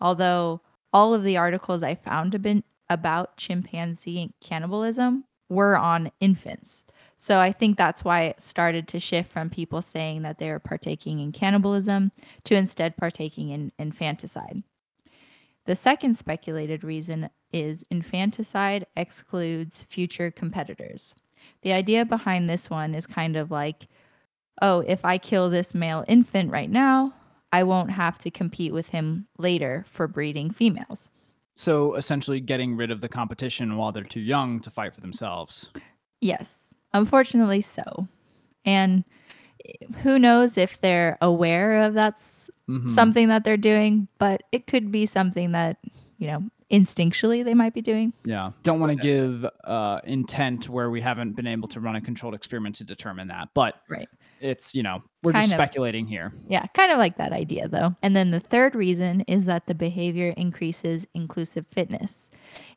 Although 0.00 0.60
all 0.92 1.14
of 1.14 1.22
the 1.22 1.36
articles 1.36 1.82
I 1.82 1.94
found 1.94 2.40
been 2.42 2.64
about 2.90 3.36
chimpanzee 3.36 4.34
cannibalism 4.40 5.24
were 5.48 5.76
on 5.76 6.10
infants. 6.20 6.84
So 7.16 7.38
I 7.38 7.52
think 7.52 7.76
that's 7.76 8.04
why 8.04 8.22
it 8.22 8.42
started 8.42 8.88
to 8.88 8.98
shift 8.98 9.30
from 9.30 9.48
people 9.48 9.80
saying 9.80 10.22
that 10.22 10.38
they 10.38 10.50
were 10.50 10.58
partaking 10.58 11.20
in 11.20 11.30
cannibalism 11.30 12.10
to 12.44 12.56
instead 12.56 12.96
partaking 12.96 13.50
in 13.50 13.70
infanticide. 13.78 14.62
The 15.66 15.76
second 15.76 16.16
speculated 16.16 16.82
reason 16.82 17.30
is 17.52 17.84
infanticide 17.90 18.86
excludes 18.96 19.82
future 19.82 20.30
competitors. 20.30 21.14
The 21.62 21.72
idea 21.72 22.04
behind 22.04 22.48
this 22.48 22.68
one 22.68 22.94
is 22.94 23.06
kind 23.06 23.36
of 23.36 23.50
like 23.50 23.86
oh, 24.62 24.80
if 24.86 25.04
I 25.04 25.18
kill 25.18 25.50
this 25.50 25.74
male 25.74 26.04
infant 26.08 26.50
right 26.50 26.70
now, 26.70 27.12
I 27.52 27.64
won't 27.64 27.90
have 27.90 28.16
to 28.20 28.30
compete 28.30 28.72
with 28.72 28.88
him 28.88 29.26
later 29.36 29.84
for 29.86 30.08
breeding 30.08 30.50
females. 30.50 31.10
So 31.54 31.94
essentially, 31.96 32.40
getting 32.40 32.76
rid 32.76 32.90
of 32.90 33.02
the 33.02 33.08
competition 33.08 33.76
while 33.76 33.92
they're 33.92 34.02
too 34.04 34.20
young 34.20 34.60
to 34.60 34.70
fight 34.70 34.94
for 34.94 35.02
themselves. 35.02 35.68
Yes, 36.22 36.72
unfortunately 36.94 37.60
so. 37.60 38.08
And 38.64 39.04
who 40.02 40.18
knows 40.18 40.56
if 40.56 40.80
they're 40.80 41.18
aware 41.20 41.82
of 41.82 41.94
that's 41.94 42.50
Mhm. 42.68 42.90
something 42.90 43.28
that 43.28 43.44
they're 43.44 43.56
doing, 43.56 44.08
but 44.18 44.42
it 44.50 44.66
could 44.66 44.90
be 44.90 45.04
something 45.04 45.52
that, 45.52 45.76
you 46.18 46.26
know, 46.28 46.42
instinctually 46.70 47.44
they 47.44 47.54
might 47.54 47.74
be 47.74 47.82
doing. 47.82 48.12
Yeah. 48.24 48.52
Don't 48.62 48.80
want 48.80 48.96
to 48.96 49.02
give 49.02 49.44
uh, 49.64 50.00
intent 50.04 50.68
where 50.70 50.90
we 50.90 51.00
haven't 51.02 51.32
been 51.36 51.46
able 51.46 51.68
to 51.68 51.80
run 51.80 51.96
a 51.96 52.00
controlled 52.00 52.34
experiment 52.34 52.76
to 52.76 52.84
determine 52.84 53.28
that. 53.28 53.50
But 53.52 53.74
Right. 53.90 54.08
It's, 54.42 54.74
you 54.74 54.82
know, 54.82 54.98
we're 55.22 55.32
just 55.32 55.50
of. 55.50 55.56
speculating 55.56 56.06
here. 56.06 56.32
Yeah, 56.48 56.66
kind 56.74 56.90
of 56.90 56.98
like 56.98 57.16
that 57.18 57.32
idea 57.32 57.68
though. 57.68 57.94
And 58.02 58.16
then 58.16 58.30
the 58.30 58.40
third 58.40 58.74
reason 58.74 59.20
is 59.22 59.44
that 59.44 59.66
the 59.66 59.74
behavior 59.74 60.32
increases 60.36 61.06
inclusive 61.14 61.66
fitness. 61.70 62.30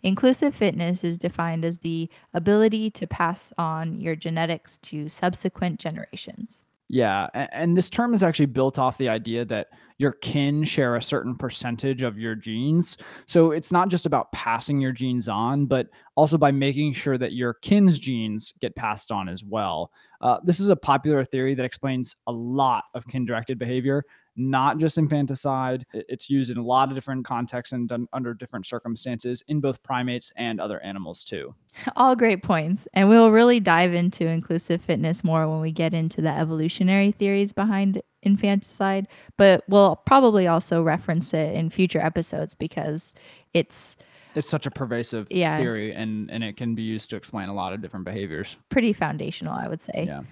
Inclusive 0.03 0.53
fitness 0.53 1.03
is 1.03 1.17
defined 1.17 1.65
as 1.65 1.79
the 1.79 2.09
ability 2.33 2.91
to 2.91 3.07
pass 3.07 3.53
on 3.57 3.99
your 3.99 4.15
genetics 4.15 4.77
to 4.79 5.09
subsequent 5.09 5.79
generations. 5.79 6.64
Yeah. 6.87 7.27
And 7.33 7.75
this 7.75 7.89
term 7.89 8.13
is 8.13 8.21
actually 8.21 8.45
built 8.45 8.77
off 8.77 8.97
the 8.97 9.09
idea 9.09 9.43
that 9.45 9.67
your 9.97 10.11
kin 10.11 10.63
share 10.63 10.95
a 10.95 11.01
certain 11.01 11.35
percentage 11.35 12.03
of 12.03 12.19
your 12.19 12.35
genes. 12.35 12.97
So 13.25 13.51
it's 13.51 13.71
not 13.71 13.89
just 13.89 14.05
about 14.05 14.31
passing 14.33 14.79
your 14.79 14.91
genes 14.91 15.27
on, 15.27 15.65
but 15.65 15.87
also 16.15 16.37
by 16.37 16.51
making 16.51 16.93
sure 16.93 17.17
that 17.17 17.33
your 17.33 17.55
kin's 17.55 17.97
genes 17.97 18.53
get 18.59 18.75
passed 18.75 19.11
on 19.11 19.27
as 19.29 19.43
well. 19.43 19.91
Uh, 20.21 20.37
this 20.43 20.59
is 20.59 20.69
a 20.69 20.75
popular 20.75 21.23
theory 21.23 21.55
that 21.55 21.65
explains 21.65 22.15
a 22.27 22.31
lot 22.31 22.83
of 22.93 23.07
kin 23.07 23.25
directed 23.25 23.57
behavior, 23.57 24.03
not 24.35 24.77
just 24.79 24.97
infanticide. 24.97 25.85
It's 25.93 26.29
used 26.29 26.51
in 26.51 26.57
a 26.57 26.63
lot 26.63 26.89
of 26.89 26.95
different 26.95 27.25
contexts 27.25 27.71
and 27.73 27.87
done 27.87 28.07
under 28.13 28.33
different 28.33 28.65
circumstances 28.65 29.41
in 29.47 29.59
both 29.61 29.81
primates 29.83 30.33
and 30.35 30.59
other 30.59 30.79
animals 30.81 31.23
too. 31.23 31.55
All 31.95 32.15
great 32.15 32.43
points. 32.43 32.87
And 32.93 33.07
we'll 33.09 33.31
really 33.31 33.59
dive 33.59 33.93
into 33.93 34.27
inclusive 34.27 34.81
fitness 34.81 35.23
more 35.23 35.47
when 35.47 35.61
we 35.61 35.71
get 35.71 35.93
into 35.93 36.21
the 36.21 36.29
evolutionary 36.37 37.11
theories 37.11 37.53
behind 37.53 38.01
infanticide, 38.23 39.07
but 39.37 39.63
we'll 39.69 39.95
probably 40.05 40.47
also 40.47 40.81
reference 40.83 41.33
it 41.33 41.55
in 41.55 41.69
future 41.69 41.99
episodes 41.99 42.53
because 42.53 43.13
it's 43.53 43.95
It's 44.35 44.49
such 44.49 44.65
a 44.65 44.71
pervasive 44.71 45.27
Yeah. 45.31 45.57
theory 45.57 45.93
and, 45.93 46.29
and 46.29 46.43
it 46.43 46.57
can 46.57 46.75
be 46.75 46.83
used 46.83 47.09
to 47.11 47.15
explain 47.15 47.47
a 47.49 47.53
lot 47.53 47.71
of 47.71 47.81
different 47.81 48.03
behaviors. 48.05 48.57
pretty 48.69 48.91
foundational, 48.93 49.53
I 49.53 49.67
would 49.69 49.81
say. 49.81 50.05
Yeah. 50.07 50.23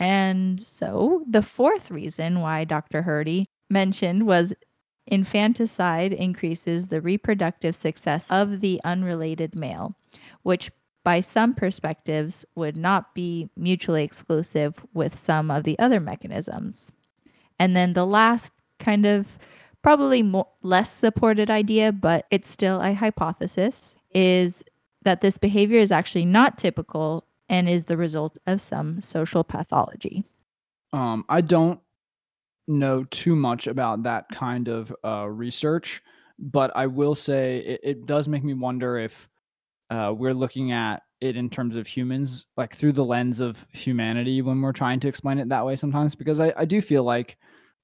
And 0.00 0.60
so 0.60 1.24
the 1.28 1.42
fourth 1.42 1.90
reason 1.90 2.40
why 2.40 2.64
Dr. 2.64 3.02
Hrdy 3.02 3.46
mentioned 3.68 4.26
was 4.26 4.54
infanticide 5.06 6.12
increases 6.12 6.88
the 6.88 7.00
reproductive 7.00 7.74
success 7.74 8.26
of 8.30 8.60
the 8.60 8.80
unrelated 8.84 9.54
male, 9.54 9.96
which 10.42 10.70
by 11.04 11.20
some 11.20 11.54
perspectives 11.54 12.44
would 12.54 12.76
not 12.76 13.14
be 13.14 13.48
mutually 13.56 14.04
exclusive 14.04 14.84
with 14.92 15.18
some 15.18 15.50
of 15.50 15.64
the 15.64 15.78
other 15.78 16.00
mechanisms. 16.00 16.92
And 17.58 17.74
then 17.74 17.94
the 17.94 18.06
last 18.06 18.52
kind 18.78 19.06
of 19.06 19.38
probably 19.82 20.22
more, 20.22 20.48
less 20.62 20.92
supported 20.92 21.50
idea, 21.50 21.92
but 21.92 22.26
it's 22.30 22.48
still 22.48 22.80
a 22.80 22.92
hypothesis, 22.92 23.94
is 24.12 24.62
that 25.02 25.20
this 25.20 25.38
behavior 25.38 25.78
is 25.78 25.92
actually 25.92 26.24
not 26.24 26.58
typical 26.58 27.24
and 27.48 27.68
is 27.68 27.84
the 27.84 27.96
result 27.96 28.38
of 28.46 28.60
some 28.60 29.00
social 29.00 29.44
pathology. 29.44 30.24
Um, 30.92 31.24
I 31.28 31.40
don't 31.40 31.80
know 32.66 33.04
too 33.04 33.34
much 33.34 33.66
about 33.66 34.02
that 34.02 34.28
kind 34.30 34.68
of 34.68 34.94
uh, 35.04 35.26
research, 35.28 36.02
but 36.38 36.70
I 36.76 36.86
will 36.86 37.14
say 37.14 37.58
it, 37.58 37.80
it 37.82 38.06
does 38.06 38.28
make 38.28 38.44
me 38.44 38.54
wonder 38.54 38.98
if 38.98 39.28
uh, 39.90 40.12
we're 40.16 40.34
looking 40.34 40.72
at 40.72 41.02
it 41.20 41.36
in 41.36 41.50
terms 41.50 41.76
of 41.76 41.86
humans, 41.86 42.46
like 42.56 42.74
through 42.76 42.92
the 42.92 43.04
lens 43.04 43.40
of 43.40 43.66
humanity 43.72 44.42
when 44.42 44.60
we're 44.60 44.72
trying 44.72 45.00
to 45.00 45.08
explain 45.08 45.38
it 45.38 45.48
that 45.48 45.64
way 45.64 45.76
sometimes, 45.76 46.14
because 46.14 46.40
I, 46.40 46.52
I 46.56 46.64
do 46.64 46.80
feel 46.80 47.02
like, 47.02 47.36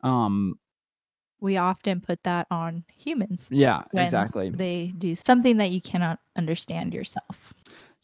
um, 0.02 0.58
We 1.40 1.56
often 1.56 2.00
put 2.00 2.22
that 2.24 2.46
on 2.50 2.84
humans 2.94 3.48
yeah, 3.50 3.82
exactly. 3.92 4.50
they 4.50 4.92
do 4.98 5.16
something 5.16 5.56
that 5.56 5.70
you 5.70 5.80
cannot 5.80 6.20
understand 6.36 6.94
yourself. 6.94 7.54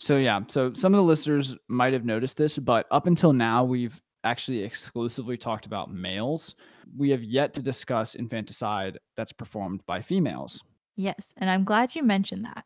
So 0.00 0.16
yeah, 0.16 0.40
so 0.48 0.72
some 0.72 0.94
of 0.94 0.98
the 0.98 1.04
listeners 1.04 1.54
might 1.68 1.92
have 1.92 2.06
noticed 2.06 2.38
this, 2.38 2.58
but 2.58 2.86
up 2.90 3.06
until 3.06 3.32
now 3.34 3.64
we've 3.64 4.00
actually 4.24 4.62
exclusively 4.62 5.36
talked 5.36 5.66
about 5.66 5.92
males. 5.92 6.56
We 6.96 7.10
have 7.10 7.22
yet 7.22 7.52
to 7.54 7.62
discuss 7.62 8.14
infanticide 8.14 8.98
that's 9.16 9.32
performed 9.32 9.84
by 9.86 10.00
females. 10.00 10.64
Yes, 10.96 11.34
and 11.36 11.50
I'm 11.50 11.64
glad 11.64 11.94
you 11.94 12.02
mentioned 12.02 12.44
that 12.46 12.64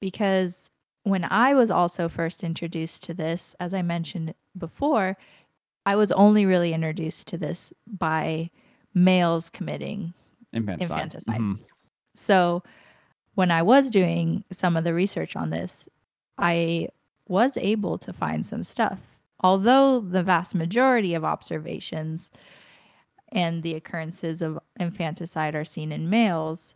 because 0.00 0.70
when 1.02 1.24
I 1.24 1.54
was 1.54 1.70
also 1.70 2.08
first 2.08 2.44
introduced 2.44 3.02
to 3.04 3.14
this, 3.14 3.56
as 3.60 3.74
I 3.74 3.82
mentioned 3.82 4.34
before, 4.56 5.16
I 5.84 5.96
was 5.96 6.12
only 6.12 6.46
really 6.46 6.72
introduced 6.72 7.28
to 7.28 7.38
this 7.38 7.72
by 7.86 8.50
males 8.94 9.50
committing 9.50 10.14
Infanticide. 10.52 11.04
Infanticide. 11.04 11.40
Mhm. 11.40 11.58
So 12.14 12.62
when 13.34 13.50
I 13.50 13.62
was 13.62 13.90
doing 13.90 14.44
some 14.50 14.76
of 14.76 14.84
the 14.84 14.94
research 14.94 15.36
on 15.36 15.50
this, 15.50 15.88
I 16.38 16.88
was 17.28 17.56
able 17.56 17.98
to 17.98 18.12
find 18.12 18.46
some 18.46 18.62
stuff. 18.62 19.16
Although 19.40 20.00
the 20.00 20.22
vast 20.22 20.54
majority 20.54 21.14
of 21.14 21.24
observations 21.24 22.30
and 23.30 23.62
the 23.62 23.74
occurrences 23.74 24.42
of 24.42 24.58
infanticide 24.80 25.54
are 25.54 25.64
seen 25.64 25.92
in 25.92 26.08
males, 26.10 26.74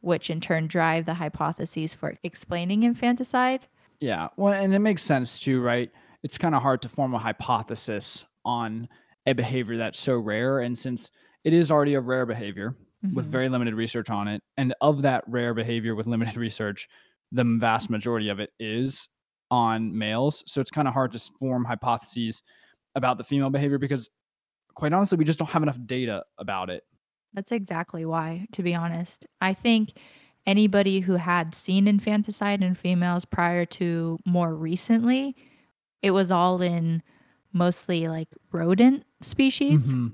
which 0.00 0.30
in 0.30 0.40
turn 0.40 0.66
drive 0.66 1.06
the 1.06 1.14
hypotheses 1.14 1.94
for 1.94 2.16
explaining 2.24 2.82
infanticide. 2.82 3.66
Yeah. 4.00 4.28
Well, 4.36 4.54
and 4.54 4.74
it 4.74 4.78
makes 4.80 5.02
sense 5.02 5.38
too, 5.38 5.60
right? 5.60 5.90
It's 6.22 6.38
kind 6.38 6.54
of 6.54 6.62
hard 6.62 6.82
to 6.82 6.88
form 6.88 7.14
a 7.14 7.18
hypothesis 7.18 8.24
on 8.44 8.88
a 9.26 9.32
behavior 9.32 9.76
that's 9.76 9.98
so 9.98 10.18
rare. 10.18 10.60
And 10.60 10.76
since 10.76 11.10
it 11.44 11.52
is 11.52 11.70
already 11.70 11.94
a 11.94 12.00
rare 12.00 12.26
behavior 12.26 12.76
with 13.12 13.26
Mhm. 13.26 13.30
very 13.30 13.48
limited 13.48 13.74
research 13.74 14.10
on 14.10 14.28
it, 14.28 14.42
and 14.56 14.74
of 14.80 15.02
that 15.02 15.24
rare 15.28 15.54
behavior 15.54 15.94
with 15.94 16.06
limited 16.06 16.36
research, 16.36 16.88
the 17.32 17.44
vast 17.58 17.90
majority 17.90 18.28
of 18.28 18.40
it 18.40 18.50
is 18.58 19.08
on 19.50 19.96
males. 19.96 20.42
So 20.46 20.60
it's 20.60 20.70
kind 20.70 20.88
of 20.88 20.94
hard 20.94 21.12
to 21.12 21.18
form 21.38 21.64
hypotheses 21.64 22.42
about 22.94 23.18
the 23.18 23.24
female 23.24 23.50
behavior 23.50 23.78
because, 23.78 24.10
quite 24.74 24.92
honestly, 24.92 25.16
we 25.18 25.24
just 25.24 25.38
don't 25.38 25.48
have 25.48 25.62
enough 25.62 25.78
data 25.86 26.24
about 26.38 26.70
it. 26.70 26.84
That's 27.34 27.52
exactly 27.52 28.04
why, 28.04 28.46
to 28.52 28.62
be 28.62 28.74
honest. 28.74 29.26
I 29.40 29.52
think 29.54 29.92
anybody 30.46 31.00
who 31.00 31.14
had 31.16 31.54
seen 31.54 31.86
infanticide 31.86 32.62
in 32.62 32.74
females 32.74 33.24
prior 33.24 33.66
to 33.66 34.18
more 34.24 34.54
recently, 34.54 35.36
it 36.02 36.12
was 36.12 36.30
all 36.30 36.62
in 36.62 37.02
mostly 37.52 38.08
like 38.08 38.28
rodent 38.52 39.04
species 39.20 39.88
Mhm. 39.88 40.12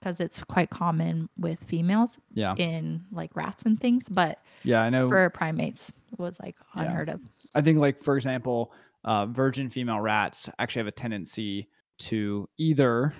Because 0.00 0.18
it's 0.20 0.42
quite 0.44 0.70
common 0.70 1.28
with 1.36 1.62
females 1.64 2.18
Yeah. 2.32 2.54
in 2.56 3.04
like 3.12 3.34
rats 3.36 3.64
and 3.64 3.78
things, 3.78 4.08
but 4.08 4.40
Yeah. 4.64 4.82
I 4.82 4.90
know. 4.90 5.08
for 5.08 5.28
primates 5.30 5.92
it 6.12 6.18
was 6.18 6.40
like 6.40 6.56
Yeah. 6.74 6.82
unheard 6.82 7.08
of. 7.10 7.20
I 7.54 7.60
think, 7.60 7.78
like 7.78 8.00
for 8.00 8.16
example, 8.16 8.72
uh, 9.04 9.26
virgin 9.26 9.68
female 9.70 10.00
rats 10.00 10.48
actually 10.58 10.80
have 10.80 10.86
a 10.88 10.92
tendency 10.92 11.68
to 11.98 12.48
either 12.58 13.12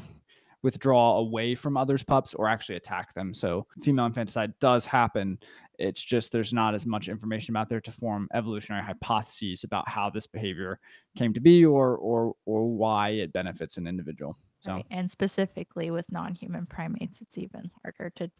withdraw 0.62 1.16
away 1.18 1.54
from 1.54 1.76
others' 1.76 2.02
pups 2.02 2.34
or 2.34 2.46
actually 2.48 2.76
attack 2.76 3.14
them. 3.14 3.32
So 3.32 3.66
female 3.82 4.04
infanticide 4.06 4.52
does 4.60 4.84
happen. 4.84 5.38
It's 5.78 6.02
just 6.02 6.32
there's 6.32 6.52
not 6.52 6.74
as 6.74 6.84
much 6.84 7.08
information 7.08 7.56
out 7.56 7.68
there 7.70 7.80
to 7.80 7.90
form 7.92 8.28
evolutionary 8.34 8.84
hypotheses 8.84 9.64
about 9.64 9.88
how 9.88 10.10
this 10.10 10.26
behavior 10.26 10.78
came 11.16 11.32
to 11.32 11.40
be 11.40 11.64
or 11.64 11.96
or 11.96 12.34
or 12.44 12.68
why 12.68 13.10
it 13.10 13.32
benefits 13.32 13.78
an 13.78 13.86
individual. 13.86 14.36
So 14.60 14.72
right? 14.72 14.86
And 14.90 15.10
specifically 15.10 15.90
with 15.90 16.10
non 16.10 16.34
human 16.34 16.66
primates, 16.66 17.20
it's 17.20 17.38
even 17.38 17.70
harder 17.82 18.10
to 18.16 18.30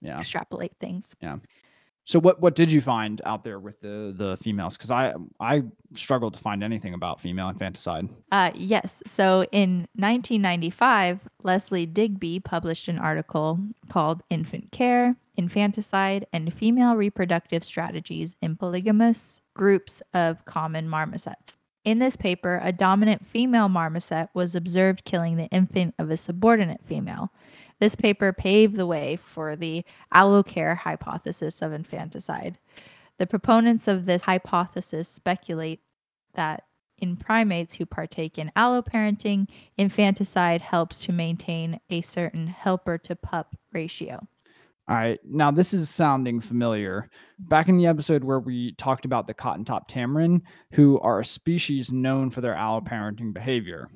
yeah. 0.00 0.18
extrapolate 0.18 0.76
things. 0.80 1.14
Yeah. 1.20 1.38
So 2.06 2.18
what 2.18 2.40
what 2.40 2.54
did 2.54 2.70
you 2.70 2.82
find 2.82 3.22
out 3.24 3.44
there 3.44 3.58
with 3.58 3.80
the 3.80 4.14
the 4.16 4.36
females? 4.36 4.76
Because 4.76 4.90
I 4.90 5.14
I 5.40 5.62
struggled 5.94 6.34
to 6.34 6.40
find 6.40 6.62
anything 6.62 6.92
about 6.92 7.18
female 7.18 7.48
infanticide. 7.48 8.10
Uh, 8.30 8.50
yes. 8.54 9.02
So 9.06 9.46
in 9.52 9.88
1995, 9.96 11.26
Leslie 11.42 11.86
Digby 11.86 12.40
published 12.40 12.88
an 12.88 12.98
article 12.98 13.58
called 13.88 14.22
Infant 14.28 14.70
Care, 14.70 15.16
Infanticide, 15.36 16.26
and 16.34 16.52
Female 16.52 16.94
Reproductive 16.94 17.64
Strategies 17.64 18.36
in 18.42 18.56
Polygamous 18.56 19.40
Groups 19.54 20.02
of 20.12 20.44
Common 20.44 20.86
Marmosets. 20.86 21.56
In 21.84 21.98
this 21.98 22.16
paper, 22.16 22.60
a 22.62 22.72
dominant 22.72 23.26
female 23.26 23.68
marmoset 23.68 24.30
was 24.32 24.54
observed 24.54 25.04
killing 25.04 25.36
the 25.36 25.48
infant 25.48 25.94
of 25.98 26.10
a 26.10 26.16
subordinate 26.16 26.80
female. 26.82 27.30
This 27.78 27.94
paper 27.94 28.32
paved 28.32 28.76
the 28.76 28.86
way 28.86 29.16
for 29.16 29.54
the 29.54 29.84
allocare 30.14 30.76
hypothesis 30.76 31.60
of 31.60 31.72
infanticide. 31.72 32.58
The 33.18 33.26
proponents 33.26 33.86
of 33.86 34.06
this 34.06 34.22
hypothesis 34.22 35.08
speculate 35.08 35.80
that 36.32 36.64
in 36.98 37.16
primates 37.16 37.74
who 37.74 37.84
partake 37.84 38.38
in 38.38 38.50
alloparenting, 38.56 39.48
infanticide 39.76 40.62
helps 40.62 41.00
to 41.00 41.12
maintain 41.12 41.80
a 41.90 42.00
certain 42.00 42.46
helper 42.46 42.96
to 42.98 43.16
pup 43.16 43.56
ratio. 43.72 44.26
All 44.86 44.96
right. 44.96 45.18
Now, 45.24 45.50
this 45.50 45.72
is 45.72 45.88
sounding 45.88 46.40
familiar. 46.40 47.08
Back 47.38 47.68
in 47.68 47.78
the 47.78 47.86
episode 47.86 48.22
where 48.22 48.40
we 48.40 48.72
talked 48.72 49.06
about 49.06 49.26
the 49.26 49.32
cotton 49.32 49.64
top 49.64 49.90
tamarin, 49.90 50.42
who 50.72 51.00
are 51.00 51.20
a 51.20 51.24
species 51.24 51.90
known 51.90 52.28
for 52.28 52.42
their 52.42 52.54
alloparenting 52.54 53.32
behavior. 53.32 53.88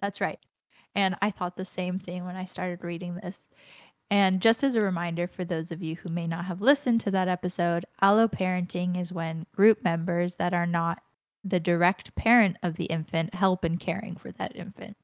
That's 0.00 0.20
right. 0.20 0.38
And 0.96 1.16
I 1.22 1.30
thought 1.30 1.56
the 1.56 1.64
same 1.64 1.98
thing 1.98 2.24
when 2.24 2.36
I 2.36 2.44
started 2.44 2.82
reading 2.82 3.14
this. 3.16 3.46
And 4.10 4.40
just 4.40 4.62
as 4.62 4.76
a 4.76 4.80
reminder 4.80 5.26
for 5.26 5.44
those 5.44 5.70
of 5.70 5.82
you 5.82 5.96
who 5.96 6.08
may 6.08 6.26
not 6.26 6.44
have 6.44 6.60
listened 6.60 7.00
to 7.02 7.10
that 7.12 7.28
episode, 7.28 7.84
alloparenting 8.02 9.00
is 9.00 9.12
when 9.12 9.46
group 9.52 9.82
members 9.82 10.36
that 10.36 10.52
are 10.52 10.66
not 10.66 11.00
the 11.44 11.60
direct 11.60 12.14
parent 12.14 12.56
of 12.62 12.76
the 12.76 12.86
infant 12.86 13.34
help 13.34 13.64
in 13.64 13.76
caring 13.76 14.16
for 14.16 14.32
that 14.32 14.54
infant. 14.56 14.96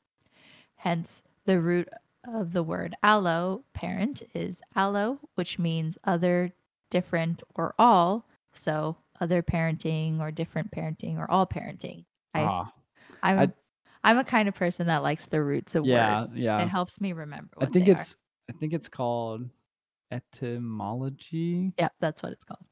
Hence, 0.76 1.22
the 1.44 1.60
root 1.60 1.88
of 2.26 2.52
the 2.52 2.62
word 2.62 2.94
allo 3.02 3.64
parent 3.72 4.22
is 4.34 4.62
allo, 4.76 5.18
which 5.36 5.58
means 5.58 5.98
other, 6.04 6.52
different, 6.90 7.42
or 7.54 7.74
all. 7.78 8.26
So, 8.52 8.96
other 9.20 9.42
parenting 9.42 10.20
or 10.20 10.30
different 10.30 10.70
parenting 10.72 11.18
or 11.18 11.30
all 11.30 11.46
parenting. 11.46 12.04
I, 12.34 12.42
Ah, 12.44 12.72
I'm, 13.22 13.38
I- 13.38 13.52
I'm 14.02 14.16
a 14.18 14.24
kind 14.24 14.48
of 14.48 14.54
person 14.54 14.86
that 14.86 15.02
likes 15.02 15.26
the 15.26 15.42
roots 15.42 15.74
of 15.74 15.84
Yeah, 15.84 16.20
words. 16.22 16.34
yeah. 16.36 16.62
It 16.62 16.68
helps 16.68 17.00
me 17.02 17.12
remember. 17.12 17.50
I 17.60 17.66
think 17.66 17.84
they 17.86 17.92
it's 17.92 18.16
I 18.48 18.52
think 18.54 18.72
it's 18.72 18.88
called 18.88 19.48
etymology. 20.10 21.72
Yeah, 21.78 21.88
that's 22.00 22.22
what 22.22 22.32
it's 22.32 22.44
called. 22.44 22.64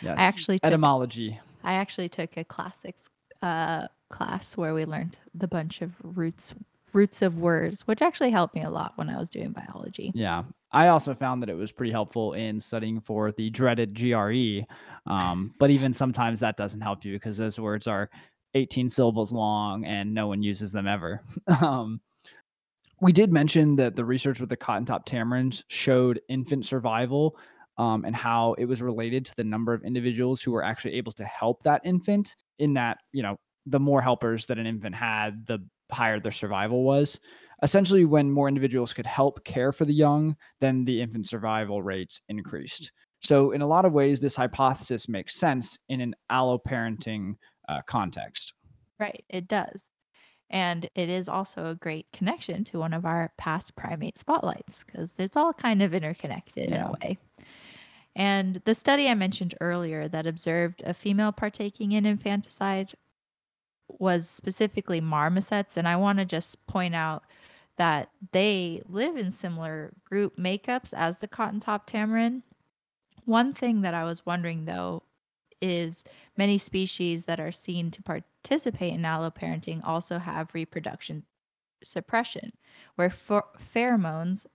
Yes. 0.00 0.16
actually 0.18 0.58
took- 0.58 0.66
etymology. 0.68 1.38
I 1.64 1.74
actually 1.74 2.08
took 2.08 2.36
a 2.36 2.44
classics 2.44 3.08
uh, 3.42 3.86
class 4.10 4.56
where 4.56 4.74
we 4.74 4.84
learned 4.84 5.18
the 5.34 5.46
bunch 5.48 5.82
of 5.82 5.92
roots 6.02 6.54
roots 6.92 7.22
of 7.22 7.38
words, 7.38 7.86
which 7.86 8.02
actually 8.02 8.30
helped 8.30 8.54
me 8.54 8.62
a 8.62 8.70
lot 8.70 8.92
when 8.96 9.08
I 9.08 9.18
was 9.18 9.30
doing 9.30 9.52
biology. 9.52 10.12
Yeah. 10.14 10.44
I 10.72 10.88
also 10.88 11.14
found 11.14 11.42
that 11.42 11.50
it 11.50 11.54
was 11.54 11.70
pretty 11.70 11.92
helpful 11.92 12.32
in 12.32 12.60
studying 12.60 13.00
for 13.00 13.32
the 13.32 13.50
dreaded 13.50 13.94
GRE. 13.94 14.60
Um, 15.06 15.54
but 15.58 15.70
even 15.70 15.92
sometimes 15.92 16.40
that 16.40 16.56
doesn't 16.56 16.80
help 16.80 17.04
you 17.04 17.14
because 17.14 17.36
those 17.36 17.58
words 17.58 17.86
are 17.86 18.08
18 18.54 18.88
syllables 18.88 19.32
long 19.32 19.84
and 19.84 20.14
no 20.14 20.26
one 20.26 20.42
uses 20.42 20.72
them 20.72 20.86
ever. 20.86 21.22
um, 21.60 22.00
we 23.00 23.12
did 23.12 23.32
mention 23.32 23.76
that 23.76 23.96
the 23.96 24.04
research 24.04 24.40
with 24.40 24.48
the 24.48 24.56
cotton 24.56 24.84
top 24.84 25.06
tamarins 25.06 25.64
showed 25.68 26.20
infant 26.28 26.64
survival 26.64 27.36
um, 27.76 28.04
and 28.04 28.14
how 28.14 28.54
it 28.54 28.64
was 28.64 28.80
related 28.80 29.24
to 29.26 29.34
the 29.36 29.44
number 29.44 29.74
of 29.74 29.82
individuals 29.82 30.40
who 30.40 30.52
were 30.52 30.62
actually 30.62 30.94
able 30.94 31.12
to 31.12 31.24
help 31.24 31.62
that 31.64 31.80
infant 31.84 32.36
in 32.58 32.74
that, 32.74 32.98
you 33.12 33.22
know, 33.22 33.36
the 33.66 33.80
more 33.80 34.00
helpers 34.00 34.46
that 34.46 34.58
an 34.58 34.66
infant 34.66 34.94
had, 34.94 35.46
the 35.46 35.58
higher 35.92 36.20
their 36.20 36.32
survival 36.32 36.84
was. 36.84 37.18
Essentially, 37.62 38.04
when 38.04 38.30
more 38.30 38.48
individuals 38.48 38.92
could 38.92 39.06
help 39.06 39.44
care 39.44 39.72
for 39.72 39.84
the 39.84 39.94
young, 39.94 40.36
then 40.60 40.84
the 40.84 41.00
infant 41.00 41.28
survival 41.28 41.82
rates 41.82 42.20
increased. 42.28 42.90
So, 43.20 43.52
in 43.52 43.62
a 43.62 43.66
lot 43.66 43.84
of 43.84 43.92
ways, 43.92 44.18
this 44.18 44.34
hypothesis 44.34 45.08
makes 45.08 45.36
sense 45.36 45.78
in 45.88 46.00
an 46.00 46.14
alloparenting 46.30 47.34
uh, 47.68 47.80
context. 47.86 48.54
Right, 48.98 49.24
it 49.28 49.46
does. 49.46 49.90
And 50.50 50.88
it 50.94 51.08
is 51.08 51.28
also 51.28 51.66
a 51.66 51.74
great 51.74 52.06
connection 52.12 52.64
to 52.64 52.78
one 52.78 52.92
of 52.92 53.06
our 53.06 53.32
past 53.38 53.74
primate 53.74 54.18
spotlights 54.18 54.84
because 54.84 55.14
it's 55.18 55.36
all 55.36 55.52
kind 55.52 55.82
of 55.82 55.94
interconnected 55.94 56.68
in 56.68 56.80
a 56.80 56.92
way. 57.00 57.18
And 58.14 58.60
the 58.66 58.74
study 58.74 59.08
I 59.08 59.14
mentioned 59.14 59.54
earlier 59.62 60.08
that 60.08 60.26
observed 60.26 60.82
a 60.84 60.92
female 60.92 61.32
partaking 61.32 61.92
in 61.92 62.04
infanticide 62.04 62.92
was 63.98 64.28
specifically 64.28 65.00
marmosets. 65.00 65.76
And 65.76 65.86
I 65.86 65.96
want 65.96 66.18
to 66.18 66.24
just 66.24 66.64
point 66.66 66.94
out 66.94 67.24
that 67.76 68.10
they 68.32 68.82
live 68.88 69.16
in 69.16 69.30
similar 69.30 69.92
group 70.04 70.36
makeups 70.36 70.92
as 70.94 71.16
the 71.16 71.28
cotton 71.28 71.60
top 71.60 71.90
tamarin. 71.90 72.42
One 73.24 73.52
thing 73.52 73.82
that 73.82 73.94
I 73.94 74.04
was 74.04 74.26
wondering 74.26 74.64
though 74.64 75.02
is 75.60 76.04
many 76.36 76.58
species 76.58 77.24
that 77.24 77.40
are 77.40 77.52
seen 77.52 77.90
to 77.92 78.02
participate 78.02 78.92
in 78.92 79.02
alloparenting 79.02 79.80
also 79.84 80.18
have 80.18 80.54
reproduction 80.54 81.22
suppression, 81.84 82.52
where 82.96 83.10
pher- 83.10 83.42
pheromones 83.74 84.46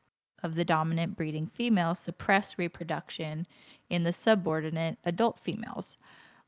of 0.44 0.56
the 0.56 0.66
dominant 0.66 1.16
breeding 1.16 1.48
female 1.48 1.96
suppress 1.96 2.58
reproduction 2.58 3.48
in 3.90 4.04
the 4.04 4.14
subordinate 4.14 4.98
adult 5.06 5.40
females, 5.40 5.98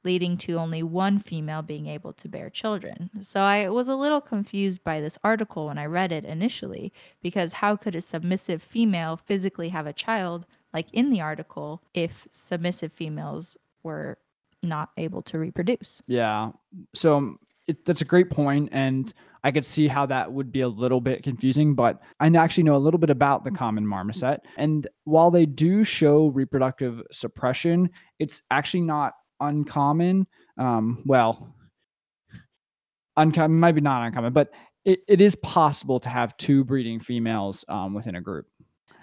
leading 0.03 0.37
to 0.37 0.53
only 0.53 0.81
one 0.81 1.19
female 1.19 1.61
being 1.61 1.87
able 1.87 2.13
to 2.13 2.29
bear 2.29 2.49
children. 2.49 3.09
So 3.21 3.41
I 3.41 3.69
was 3.69 3.89
a 3.89 3.95
little 3.95 4.21
confused 4.21 4.83
by 4.83 5.01
this 5.01 5.17
article 5.23 5.67
when 5.67 5.77
I 5.77 5.85
read 5.85 6.11
it 6.11 6.25
initially, 6.25 6.93
because 7.21 7.53
how 7.53 7.75
could 7.75 7.95
a 7.95 8.01
submissive 8.01 8.63
female 8.63 9.17
physically 9.17 9.69
have 9.69 9.87
a 9.87 9.93
child, 9.93 10.45
like 10.73 10.87
in 10.93 11.09
the 11.09 11.21
article, 11.21 11.83
if 11.93 12.27
submissive 12.31 12.93
females 12.93 13.57
were 13.83 14.17
not 14.63 14.91
able 14.97 15.21
to 15.23 15.39
reproduce? 15.39 16.01
Yeah. 16.07 16.51
So 16.93 17.17
um, 17.17 17.39
it, 17.67 17.85
that's 17.85 18.01
a 18.01 18.05
great 18.05 18.29
point, 18.29 18.69
and 18.71 19.13
I 19.43 19.51
could 19.51 19.65
see 19.65 19.87
how 19.87 20.05
that 20.07 20.31
would 20.31 20.51
be 20.51 20.61
a 20.61 20.67
little 20.67 21.01
bit 21.01 21.23
confusing. 21.23 21.75
But 21.75 22.01
I 22.19 22.27
actually 22.27 22.63
know 22.63 22.75
a 22.75 22.77
little 22.77 22.97
bit 22.97 23.09
about 23.09 23.43
the 23.43 23.51
common 23.51 23.85
marmoset, 23.85 24.41
and 24.57 24.87
while 25.03 25.31
they 25.31 25.45
do 25.45 25.83
show 25.83 26.27
reproductive 26.27 27.01
suppression, 27.11 27.89
it's 28.17 28.41
actually 28.49 28.81
not 28.81 29.13
uncommon. 29.39 30.27
Um, 30.57 31.03
well, 31.05 31.55
uncommon, 33.17 33.59
maybe 33.59 33.81
not 33.81 34.05
uncommon, 34.05 34.33
but 34.33 34.49
it, 34.85 34.99
it 35.07 35.21
is 35.21 35.35
possible 35.35 35.99
to 35.99 36.09
have 36.09 36.35
two 36.37 36.63
breeding 36.63 36.99
females 36.99 37.65
um, 37.69 37.93
within 37.93 38.15
a 38.15 38.21
group. 38.21 38.47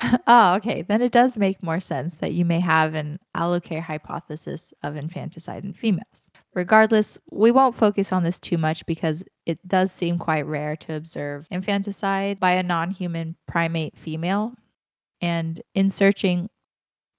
oh, 0.27 0.55
okay. 0.57 0.83
Then 0.83 1.01
it 1.01 1.13
does 1.13 1.39
make 1.39 1.63
more 1.63 1.81
sense 1.81 2.17
that 2.17 2.33
you 2.33 2.45
may 2.45 2.61
have 2.61 2.95
an 2.95 3.19
allocare 3.37 3.81
hypothesis 3.81 4.75
of 4.83 4.97
infanticide 4.97 5.65
in 5.65 5.73
females. 5.73 6.29
Regardless, 6.55 7.19
we 7.31 7.51
won't 7.51 7.75
focus 7.75 8.13
on 8.13 8.23
this 8.23 8.39
too 8.39 8.59
much 8.59 8.85
because 8.87 9.25
it 9.47 9.59
does 9.67 9.91
seem 9.91 10.19
quite 10.19 10.47
rare 10.47 10.77
to 10.77 10.95
observe 10.95 11.47
infanticide 11.51 12.39
by 12.41 12.53
a 12.53 12.63
non 12.63 12.91
human 12.91 13.37
primate 13.47 13.97
female. 13.97 14.53
And 15.23 15.61
in 15.75 15.89
searching, 15.89 16.51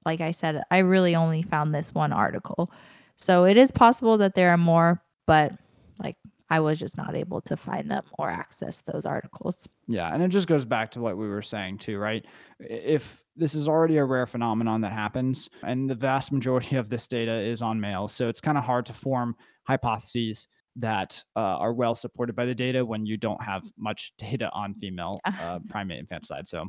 like 0.06 0.22
I 0.22 0.32
said, 0.32 0.62
I 0.70 0.80
really 0.80 1.16
only 1.16 1.42
found 1.42 1.74
this 1.74 1.94
one 1.94 2.14
article. 2.14 2.72
So 3.18 3.46
it 3.46 3.58
is 3.58 3.72
possible 3.72 4.18
that 4.20 4.36
there 4.36 4.52
are 4.52 4.58
more, 4.58 5.02
but 5.26 5.52
like 6.00 6.16
I 6.50 6.60
was 6.60 6.80
just 6.80 6.98
not 6.98 7.16
able 7.16 7.42
to 7.42 7.58
find 7.58 7.90
them 7.92 8.04
or 8.18 8.30
access 8.30 8.82
those 8.82 9.06
articles. 9.06 9.68
Yeah, 9.88 10.14
and 10.14 10.24
it 10.24 10.30
just 10.30 10.48
goes 10.48 10.66
back 10.66 10.92
to 10.92 11.02
what 11.02 11.18
we 11.18 11.28
were 11.28 11.42
saying 11.42 11.80
too, 11.80 11.98
right? 11.98 12.26
If 12.60 13.24
this 13.36 13.54
is 13.54 13.68
already 13.68 13.98
a 13.98 14.06
rare 14.06 14.26
phenomenon 14.26 14.82
that 14.82 14.94
happens, 14.94 15.50
and 15.64 15.90
the 15.90 15.96
vast 15.96 16.32
majority 16.32 16.78
of 16.78 16.90
this 16.90 17.08
data 17.08 17.40
is 17.40 17.62
on 17.62 17.80
males, 17.80 18.14
so 18.14 18.30
it's 18.30 18.42
kind 18.42 18.58
of 18.58 18.64
hard 18.64 18.86
to 18.86 18.94
form 18.94 19.36
hypotheses 19.64 20.48
that 20.78 21.24
uh, 21.36 21.40
are 21.40 21.74
well 21.74 21.96
supported 21.96 22.36
by 22.36 22.46
the 22.46 22.56
data 22.56 22.86
when 22.86 23.06
you 23.06 23.18
don't 23.18 23.42
have 23.42 23.64
much 23.78 24.14
data 24.18 24.50
on 24.54 24.74
female 24.76 25.20
Yeah. 25.26 25.36
uh, 25.42 25.60
primate 25.68 26.00
infanticide. 26.00 26.48
So 26.48 26.66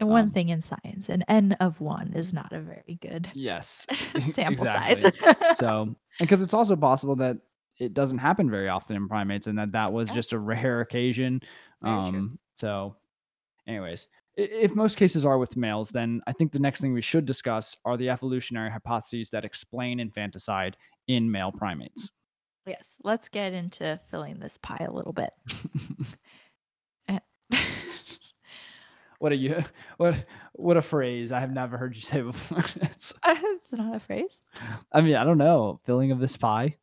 one 0.00 0.24
Um, 0.24 0.30
thing 0.30 0.48
in 0.48 0.60
science, 0.60 1.08
an 1.08 1.22
N 1.28 1.52
of 1.60 1.80
one 1.80 2.12
is 2.14 2.32
not 2.32 2.52
a 2.52 2.60
very 2.60 2.98
good 3.00 3.30
yes, 3.34 3.86
sample 4.32 4.64
size. 4.64 5.06
so 5.54 5.94
because 6.20 6.42
it's 6.42 6.54
also 6.54 6.76
possible 6.76 7.16
that 7.16 7.38
it 7.78 7.92
doesn't 7.94 8.18
happen 8.18 8.50
very 8.50 8.68
often 8.68 8.96
in 8.96 9.06
primates 9.08 9.46
and 9.46 9.58
that 9.58 9.72
that 9.72 9.92
was 9.92 10.08
Yeah. 10.08 10.14
just 10.14 10.32
a 10.32 10.38
rare 10.38 10.80
occasion 10.80 11.40
um 11.82 12.38
so 12.56 12.96
anyways 13.66 14.08
if 14.38 14.74
most 14.74 14.96
cases 14.96 15.26
are 15.26 15.36
with 15.36 15.56
males 15.58 15.90
then 15.90 16.22
i 16.26 16.32
think 16.32 16.52
the 16.52 16.58
next 16.58 16.80
thing 16.80 16.94
we 16.94 17.02
should 17.02 17.26
discuss 17.26 17.76
are 17.84 17.98
the 17.98 18.08
evolutionary 18.08 18.70
hypotheses 18.70 19.28
that 19.28 19.44
explain 19.44 20.00
infanticide 20.00 20.74
in 21.06 21.30
male 21.30 21.52
primates 21.52 22.10
yes, 22.66 22.96
let's 23.04 23.28
get 23.28 23.52
into 23.52 24.00
filling 24.10 24.40
this 24.40 24.58
pie 24.58 24.84
a 24.88 24.90
little 24.90 25.12
bit. 25.12 25.30
What 29.18 29.32
are 29.32 29.36
you 29.36 29.62
what 29.96 30.24
what 30.52 30.76
a 30.76 30.82
phrase 30.82 31.32
i 31.32 31.40
have 31.40 31.52
never 31.52 31.76
heard 31.78 31.94
you 31.96 32.02
say 32.02 32.20
before 32.22 32.58
It's- 32.58 33.14
it's 33.26 33.72
not 33.72 33.94
a 33.96 34.00
phrase. 34.00 34.40
i 34.92 35.00
mean 35.00 35.14
i 35.16 35.24
don't 35.24 35.38
know 35.38 35.80
filling 35.84 36.10
of 36.12 36.18
this 36.20 36.36
pie 36.36 36.76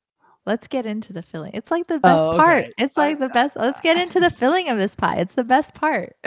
Let's 0.46 0.67
get 0.67 0.86
into 0.86 1.13
the 1.13 1.22
filling. 1.22 1.52
It's 1.54 1.72
like 1.72 1.88
the 1.88 2.02
best 2.02 2.28
Oh, 2.28 2.36
part. 2.36 2.63
okay. 2.65 2.74
It's 2.78 2.98
I- 2.98 3.02
like 3.12 3.19
the 3.19 3.30
best. 3.30 3.56
Let's 3.56 3.80
get 3.80 3.96
into 3.96 4.19
the 4.19 4.30
filling 4.30 4.67
of 4.67 4.78
this 4.78 4.93
pie. 4.93 5.15
It's 5.19 5.36
the 5.36 5.43
best 5.46 5.74
part. 5.74 6.17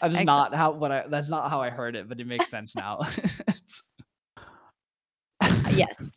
that's 0.00 0.24
not 0.24 0.54
how 0.54 0.70
what 0.72 0.90
i 0.90 1.04
that's 1.06 1.28
not 1.28 1.50
how 1.50 1.60
i 1.60 1.68
heard 1.68 1.94
it 1.94 2.08
but 2.08 2.18
it 2.18 2.26
makes 2.26 2.48
sense 2.48 2.74
now 2.74 3.00
It's- 3.02 3.82
yes. 5.76 6.10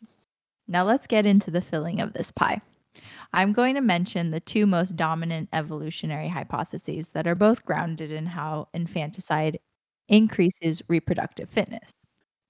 Now 0.66 0.84
let's 0.84 1.06
get 1.06 1.26
into 1.26 1.50
the 1.50 1.60
filling 1.60 2.00
of 2.00 2.14
this 2.14 2.30
pie. 2.32 2.62
I'm 3.32 3.52
going 3.52 3.74
to 3.76 3.80
mention 3.80 4.30
the 4.30 4.40
two 4.40 4.66
most 4.66 4.96
dominant 4.96 5.48
evolutionary 5.52 6.28
hypotheses 6.28 7.10
that 7.10 7.26
are 7.26 7.34
both 7.34 7.64
grounded 7.64 8.10
in 8.10 8.26
how 8.26 8.68
infanticide 8.74 9.58
increases 10.08 10.82
reproductive 10.88 11.48
fitness. 11.48 11.92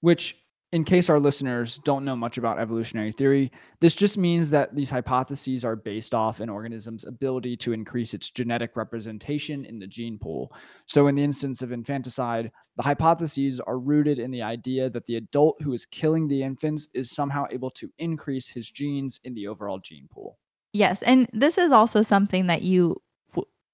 which 0.01 0.37
in 0.73 0.83
case 0.83 1.07
our 1.07 1.19
listeners 1.19 1.77
don't 1.85 2.03
know 2.03 2.15
much 2.15 2.39
about 2.39 2.57
evolutionary 2.59 3.11
theory, 3.11 3.51
this 3.79 3.93
just 3.93 4.17
means 4.17 4.49
that 4.49 4.75
these 4.75 4.89
hypotheses 4.89 5.63
are 5.63 5.75
based 5.75 6.15
off 6.15 6.39
an 6.39 6.49
organism's 6.49 7.05
ability 7.05 7.55
to 7.57 7.73
increase 7.73 8.13
its 8.15 8.31
genetic 8.31 8.75
representation 8.75 9.65
in 9.65 9.77
the 9.77 9.85
gene 9.85 10.17
pool. 10.17 10.51
So, 10.87 11.07
in 11.07 11.15
the 11.15 11.23
instance 11.23 11.61
of 11.61 11.71
infanticide, 11.71 12.51
the 12.75 12.83
hypotheses 12.83 13.59
are 13.59 13.77
rooted 13.77 14.17
in 14.17 14.31
the 14.31 14.41
idea 14.41 14.89
that 14.89 15.05
the 15.05 15.17
adult 15.17 15.61
who 15.61 15.73
is 15.73 15.85
killing 15.85 16.27
the 16.27 16.41
infants 16.41 16.89
is 16.95 17.11
somehow 17.11 17.45
able 17.51 17.69
to 17.71 17.89
increase 17.99 18.47
his 18.47 18.69
genes 18.71 19.19
in 19.23 19.35
the 19.35 19.47
overall 19.47 19.79
gene 19.79 20.07
pool. 20.11 20.39
Yes, 20.73 21.03
and 21.03 21.29
this 21.31 21.57
is 21.57 21.71
also 21.71 22.01
something 22.01 22.47
that 22.47 22.63
you 22.63 23.01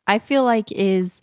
I 0.06 0.20
feel 0.20 0.44
like 0.44 0.72
is 0.72 1.22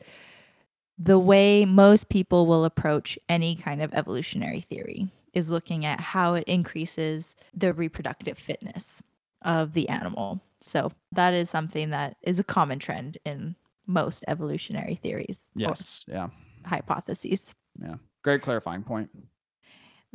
the 0.97 1.19
way 1.19 1.65
most 1.65 2.09
people 2.09 2.47
will 2.47 2.65
approach 2.65 3.19
any 3.29 3.57
kind 3.57 3.83
of 3.83 3.93
evolutionary 3.93 4.61
theory 4.61 5.09
is 5.35 5.51
looking 5.51 5.85
at 5.85 6.01
how 6.01 6.35
it 6.35 6.45
increases 6.45 7.35
the 7.53 7.75
reproductive 7.75 8.39
fitness 8.39 9.03
of 9.43 9.75
the 9.75 9.89
animal. 9.89 10.41
So 10.61 10.93
that 11.12 11.35
is 11.35 11.51
something 11.51 11.91
that 11.91 12.17
is 12.23 12.39
a 12.39 12.45
common 12.45 12.79
trend 12.79 13.19
in 13.27 13.57
most 13.87 14.25
evolutionary 14.29 14.95
theories. 14.95 15.51
Yes. 15.55 16.05
Yeah. 16.07 16.29
Hypotheses. 16.65 17.55
Yeah. 17.83 17.97
Great 18.25 18.41
clarifying 18.41 18.83
point. 18.83 19.11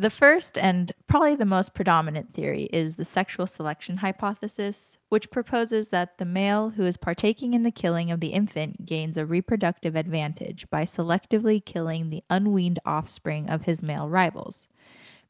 The 0.01 0.09
first 0.09 0.57
and 0.57 0.91
probably 1.05 1.35
the 1.35 1.45
most 1.45 1.75
predominant 1.75 2.33
theory 2.33 2.63
is 2.73 2.95
the 2.95 3.05
sexual 3.05 3.45
selection 3.45 3.97
hypothesis, 3.97 4.97
which 5.09 5.29
proposes 5.29 5.89
that 5.89 6.17
the 6.17 6.25
male 6.25 6.71
who 6.71 6.85
is 6.85 6.97
partaking 6.97 7.53
in 7.53 7.61
the 7.61 7.69
killing 7.69 8.09
of 8.09 8.19
the 8.19 8.29
infant 8.29 8.83
gains 8.83 9.15
a 9.15 9.27
reproductive 9.27 9.95
advantage 9.95 10.67
by 10.71 10.85
selectively 10.85 11.63
killing 11.63 12.09
the 12.09 12.23
unweaned 12.31 12.79
offspring 12.83 13.47
of 13.47 13.61
his 13.61 13.83
male 13.83 14.09
rivals. 14.09 14.67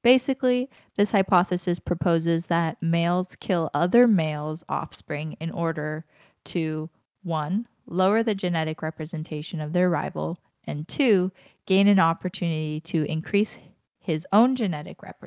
Basically, 0.03 0.69
this 0.95 1.11
hypothesis 1.11 1.79
proposes 1.79 2.47
that 2.47 2.81
males 2.81 3.35
kill 3.41 3.69
other 3.73 4.07
males' 4.07 4.63
offspring 4.69 5.35
in 5.41 5.51
order 5.51 6.05
to 6.45 6.89
1. 7.23 7.67
lower 7.87 8.23
the 8.23 8.35
genetic 8.35 8.81
representation 8.81 9.59
of 9.59 9.73
their 9.73 9.89
rival, 9.89 10.37
and 10.65 10.87
2. 10.87 11.29
gain 11.65 11.89
an 11.89 11.99
opportunity 11.99 12.79
to 12.79 13.03
increase 13.11 13.59
his 14.01 14.27
own 14.33 14.55
genetic 14.55 15.01
rep- 15.01 15.23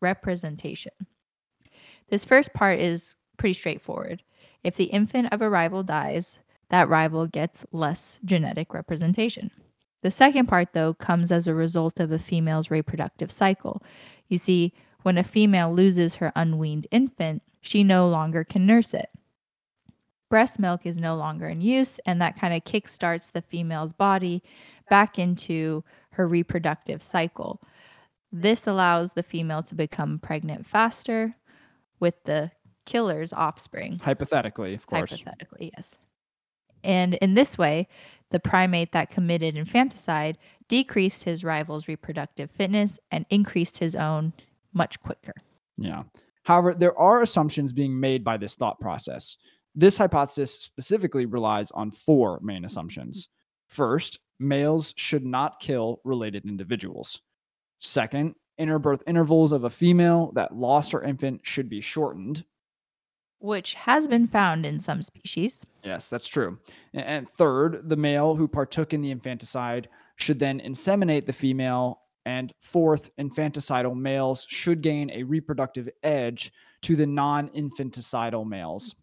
representation. 0.00 0.92
This 2.10 2.24
first 2.24 2.52
part 2.52 2.78
is 2.78 3.16
pretty 3.38 3.54
straightforward. 3.54 4.22
If 4.62 4.76
the 4.76 4.84
infant 4.84 5.32
of 5.32 5.42
a 5.42 5.50
rival 5.50 5.82
dies, 5.82 6.38
that 6.68 6.88
rival 6.88 7.26
gets 7.26 7.64
less 7.72 8.20
genetic 8.24 8.74
representation. 8.74 9.50
The 10.02 10.10
second 10.10 10.46
part, 10.46 10.72
though, 10.72 10.94
comes 10.94 11.32
as 11.32 11.46
a 11.46 11.54
result 11.54 12.00
of 12.00 12.12
a 12.12 12.18
female's 12.18 12.70
reproductive 12.70 13.32
cycle. 13.32 13.82
You 14.28 14.38
see, 14.38 14.72
when 15.02 15.18
a 15.18 15.24
female 15.24 15.72
loses 15.72 16.16
her 16.16 16.32
unweaned 16.36 16.86
infant, 16.90 17.42
she 17.60 17.82
no 17.82 18.08
longer 18.08 18.44
can 18.44 18.66
nurse 18.66 18.92
it. 18.92 19.08
Breast 20.28 20.58
milk 20.58 20.86
is 20.86 20.98
no 20.98 21.16
longer 21.16 21.48
in 21.48 21.60
use, 21.60 22.00
and 22.06 22.20
that 22.20 22.38
kind 22.38 22.52
of 22.52 22.64
kickstarts 22.64 23.30
the 23.30 23.42
female's 23.42 23.92
body 23.92 24.42
back 24.90 25.18
into 25.18 25.84
her 26.10 26.26
reproductive 26.26 27.02
cycle. 27.02 27.60
This 28.32 28.66
allows 28.66 29.12
the 29.12 29.22
female 29.22 29.62
to 29.64 29.74
become 29.74 30.18
pregnant 30.18 30.66
faster 30.66 31.34
with 32.00 32.22
the 32.24 32.50
killer's 32.84 33.32
offspring. 33.32 33.98
Hypothetically, 33.98 34.74
of 34.74 34.86
course. 34.86 35.10
Hypothetically, 35.10 35.72
yes. 35.76 35.94
And 36.84 37.14
in 37.14 37.34
this 37.34 37.58
way, 37.58 37.88
the 38.30 38.40
primate 38.40 38.92
that 38.92 39.10
committed 39.10 39.56
infanticide 39.56 40.38
decreased 40.68 41.24
his 41.24 41.44
rival's 41.44 41.88
reproductive 41.88 42.50
fitness 42.50 42.98
and 43.10 43.24
increased 43.30 43.78
his 43.78 43.94
own 43.96 44.32
much 44.72 45.00
quicker. 45.02 45.34
Yeah. 45.76 46.02
However, 46.44 46.74
there 46.74 46.98
are 46.98 47.22
assumptions 47.22 47.72
being 47.72 47.98
made 47.98 48.22
by 48.24 48.36
this 48.36 48.54
thought 48.54 48.78
process. 48.80 49.36
This 49.74 49.96
hypothesis 49.96 50.54
specifically 50.54 51.26
relies 51.26 51.70
on 51.72 51.90
four 51.90 52.40
main 52.42 52.64
assumptions. 52.64 53.28
First, 53.68 54.20
males 54.38 54.94
should 54.96 55.24
not 55.24 55.60
kill 55.60 56.00
related 56.04 56.44
individuals. 56.46 57.20
Second, 57.86 58.34
interbirth 58.58 59.02
intervals 59.06 59.52
of 59.52 59.64
a 59.64 59.70
female 59.70 60.32
that 60.34 60.54
lost 60.54 60.92
her 60.92 61.02
infant 61.02 61.40
should 61.44 61.68
be 61.68 61.80
shortened 61.80 62.44
which 63.38 63.74
has 63.74 64.06
been 64.06 64.26
found 64.26 64.64
in 64.64 64.80
some 64.80 65.02
species. 65.02 65.66
Yes, 65.84 66.08
that's 66.10 66.26
true. 66.26 66.58
And 66.94 67.28
third, 67.28 67.88
the 67.88 67.96
male 67.96 68.34
who 68.34 68.48
partook 68.48 68.92
in 68.92 69.02
the 69.02 69.10
infanticide 69.10 69.88
should 70.16 70.38
then 70.38 70.60
inseminate 70.60 71.26
the 71.26 71.32
female. 71.32 72.00
And 72.24 72.52
fourth, 72.58 73.14
infanticidal 73.18 73.94
males 73.94 74.46
should 74.48 74.82
gain 74.82 75.10
a 75.10 75.22
reproductive 75.22 75.88
edge 76.02 76.52
to 76.82 76.96
the 76.96 77.06
non 77.06 77.48
infanticidal 77.50 78.46
males. 78.46 78.96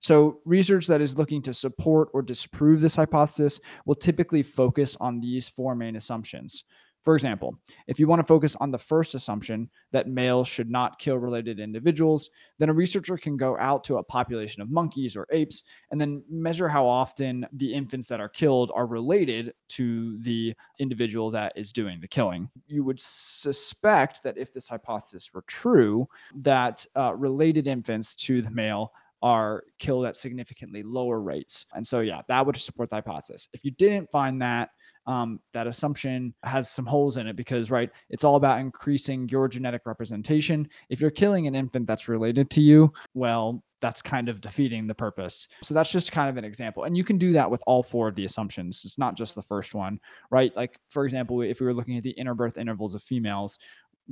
So, 0.00 0.40
research 0.44 0.86
that 0.88 1.00
is 1.00 1.16
looking 1.16 1.40
to 1.42 1.54
support 1.54 2.08
or 2.12 2.20
disprove 2.20 2.80
this 2.80 2.96
hypothesis 2.96 3.60
will 3.86 3.94
typically 3.94 4.42
focus 4.42 4.96
on 5.00 5.20
these 5.20 5.48
four 5.48 5.74
main 5.74 5.96
assumptions. 5.96 6.64
For 7.02 7.14
example, 7.14 7.58
if 7.88 7.98
you 7.98 8.06
want 8.06 8.20
to 8.20 8.26
focus 8.26 8.56
on 8.60 8.70
the 8.70 8.78
first 8.78 9.14
assumption 9.14 9.68
that 9.90 10.08
males 10.08 10.46
should 10.46 10.70
not 10.70 10.98
kill 11.00 11.18
related 11.18 11.58
individuals, 11.58 12.30
then 12.58 12.68
a 12.68 12.72
researcher 12.72 13.16
can 13.16 13.36
go 13.36 13.58
out 13.58 13.82
to 13.84 13.96
a 13.96 14.02
population 14.04 14.62
of 14.62 14.70
monkeys 14.70 15.16
or 15.16 15.26
apes 15.30 15.64
and 15.90 16.00
then 16.00 16.22
measure 16.30 16.68
how 16.68 16.86
often 16.86 17.46
the 17.54 17.72
infants 17.72 18.06
that 18.08 18.20
are 18.20 18.28
killed 18.28 18.70
are 18.74 18.86
related 18.86 19.52
to 19.70 20.16
the 20.20 20.54
individual 20.78 21.30
that 21.30 21.52
is 21.56 21.72
doing 21.72 22.00
the 22.00 22.08
killing. 22.08 22.48
You 22.68 22.84
would 22.84 23.00
suspect 23.00 24.22
that 24.22 24.38
if 24.38 24.54
this 24.54 24.68
hypothesis 24.68 25.30
were 25.34 25.44
true, 25.48 26.06
that 26.36 26.86
uh, 26.96 27.14
related 27.14 27.66
infants 27.66 28.14
to 28.16 28.42
the 28.42 28.50
male 28.50 28.92
are 29.22 29.62
killed 29.78 30.04
at 30.06 30.16
significantly 30.16 30.82
lower 30.82 31.20
rates. 31.20 31.66
And 31.74 31.86
so, 31.86 32.00
yeah, 32.00 32.22
that 32.28 32.44
would 32.44 32.56
support 32.56 32.90
the 32.90 32.96
hypothesis. 32.96 33.48
If 33.52 33.64
you 33.64 33.70
didn't 33.70 34.10
find 34.10 34.42
that, 34.42 34.70
um, 35.06 35.40
that 35.52 35.66
assumption 35.66 36.34
has 36.44 36.70
some 36.70 36.86
holes 36.86 37.16
in 37.16 37.26
it 37.26 37.36
because, 37.36 37.70
right, 37.70 37.90
it's 38.10 38.24
all 38.24 38.36
about 38.36 38.60
increasing 38.60 39.28
your 39.28 39.48
genetic 39.48 39.82
representation. 39.86 40.68
If 40.88 41.00
you're 41.00 41.10
killing 41.10 41.46
an 41.46 41.54
infant 41.54 41.86
that's 41.86 42.08
related 42.08 42.50
to 42.50 42.60
you, 42.60 42.92
well, 43.14 43.62
that's 43.80 44.00
kind 44.00 44.28
of 44.28 44.40
defeating 44.40 44.86
the 44.86 44.94
purpose. 44.94 45.48
So 45.62 45.74
that's 45.74 45.90
just 45.90 46.12
kind 46.12 46.30
of 46.30 46.36
an 46.36 46.44
example. 46.44 46.84
And 46.84 46.96
you 46.96 47.02
can 47.02 47.18
do 47.18 47.32
that 47.32 47.50
with 47.50 47.62
all 47.66 47.82
four 47.82 48.06
of 48.06 48.14
the 48.14 48.24
assumptions. 48.24 48.82
It's 48.84 48.96
not 48.96 49.16
just 49.16 49.34
the 49.34 49.42
first 49.42 49.74
one, 49.74 49.98
right? 50.30 50.54
Like, 50.56 50.78
for 50.88 51.04
example, 51.04 51.42
if 51.42 51.60
we 51.60 51.66
were 51.66 51.74
looking 51.74 51.96
at 51.96 52.04
the 52.04 52.14
interbirth 52.18 52.58
intervals 52.58 52.94
of 52.94 53.02
females, 53.02 53.58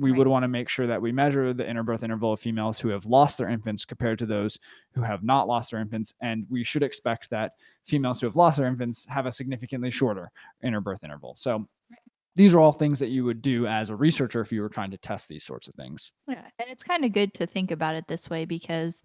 we 0.01 0.09
right. 0.09 0.17
would 0.17 0.27
want 0.27 0.43
to 0.43 0.47
make 0.47 0.67
sure 0.67 0.87
that 0.87 0.99
we 0.99 1.11
measure 1.11 1.53
the 1.53 1.63
interbirth 1.63 2.03
interval 2.03 2.33
of 2.33 2.39
females 2.39 2.79
who 2.79 2.89
have 2.89 3.05
lost 3.05 3.37
their 3.37 3.47
infants 3.47 3.85
compared 3.85 4.17
to 4.17 4.25
those 4.25 4.57
who 4.93 5.01
have 5.01 5.23
not 5.23 5.47
lost 5.47 5.71
their 5.71 5.79
infants. 5.79 6.11
And 6.21 6.45
we 6.49 6.63
should 6.63 6.81
expect 6.81 7.29
that 7.29 7.53
females 7.83 8.19
who 8.19 8.25
have 8.25 8.35
lost 8.35 8.57
their 8.57 8.65
infants 8.65 9.05
have 9.09 9.27
a 9.27 9.31
significantly 9.31 9.91
shorter 9.91 10.31
interbirth 10.63 11.03
interval. 11.03 11.35
So 11.37 11.67
right. 11.91 11.99
these 12.35 12.55
are 12.55 12.59
all 12.59 12.71
things 12.71 12.97
that 12.97 13.09
you 13.09 13.23
would 13.25 13.43
do 13.43 13.67
as 13.67 13.91
a 13.91 13.95
researcher 13.95 14.41
if 14.41 14.51
you 14.51 14.63
were 14.63 14.69
trying 14.69 14.89
to 14.89 14.97
test 14.97 15.29
these 15.29 15.43
sorts 15.43 15.67
of 15.67 15.75
things. 15.75 16.11
Yeah. 16.27 16.47
And 16.57 16.67
it's 16.67 16.83
kind 16.83 17.05
of 17.05 17.11
good 17.11 17.35
to 17.35 17.45
think 17.45 17.69
about 17.69 17.93
it 17.93 18.07
this 18.07 18.27
way 18.27 18.45
because, 18.45 19.03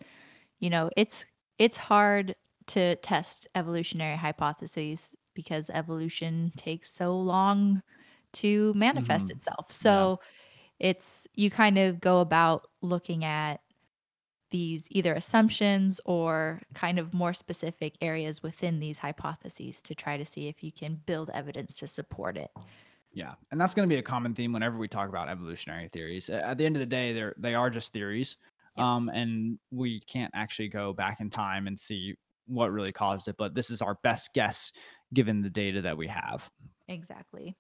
you 0.61 0.71
know, 0.71 0.89
it's 0.97 1.27
it's 1.59 1.77
hard 1.77 2.35
to 2.69 2.97
test 2.97 3.49
evolutionary 3.55 4.17
hypotheses 4.17 5.13
because 5.35 5.69
evolution 5.69 6.53
takes 6.57 6.91
so 6.91 7.19
long 7.19 7.83
to 8.33 8.73
manifest 8.75 9.27
mm-hmm. 9.27 9.37
itself. 9.37 9.71
So 9.71 10.21
yeah 10.23 10.27
it's 10.79 11.27
you 11.35 11.51
kind 11.51 11.79
of 11.79 12.01
go 12.01 12.21
about 12.21 12.69
looking 12.83 13.25
at 13.25 13.61
these 14.51 14.85
either 14.91 15.13
assumptions 15.13 16.01
or 16.05 16.63
kind 16.75 16.99
of 16.99 17.13
more 17.13 17.35
specific 17.35 17.97
areas 18.01 18.43
within 18.43 18.79
these 18.79 18.99
hypotheses 18.99 19.83
to 19.83 19.95
try 19.95 20.17
to 20.17 20.25
see 20.25 20.49
if 20.49 20.63
you 20.63 20.71
can 20.71 21.01
build 21.07 21.31
evidence 21.35 21.77
to 21.77 21.87
support 21.87 22.37
it. 22.37 22.51
Yeah, 23.13 23.35
and 23.51 23.61
that's 23.61 23.75
going 23.75 23.89
to 23.89 23.93
be 23.93 23.99
a 23.99 24.03
common 24.03 24.35
theme 24.35 24.53
whenever 24.53 24.77
we 24.77 24.89
talk 24.89 25.09
about 25.09 25.29
evolutionary 25.29 25.89
theories. 25.89 26.29
At 26.29 26.59
the 26.59 26.67
end 26.67 26.77
of 26.77 26.81
the 26.81 26.87
day, 26.87 27.13
they're 27.13 27.35
they 27.39 27.55
are 27.55 27.71
just 27.71 27.93
theories, 27.93 28.37
yep. 28.77 28.85
um, 28.85 29.09
and 29.09 29.59
we 29.71 30.01
can't 30.01 30.33
actually 30.35 30.69
go 30.69 30.93
back 30.93 31.21
in 31.21 31.31
time 31.31 31.67
and 31.67 31.79
see 31.79 32.15
what 32.47 32.73
really 32.73 32.93
caused 32.93 33.29
it. 33.29 33.37
But 33.39 33.55
this 33.55 33.71
is 33.71 33.81
our 33.81 33.97
best 34.03 34.35
guess 34.35 34.71
given 35.15 35.41
the 35.41 35.51
data 35.51 35.81
that 35.83 35.97
we 35.97 36.07
have. 36.09 36.49
Exactly. 36.89 37.57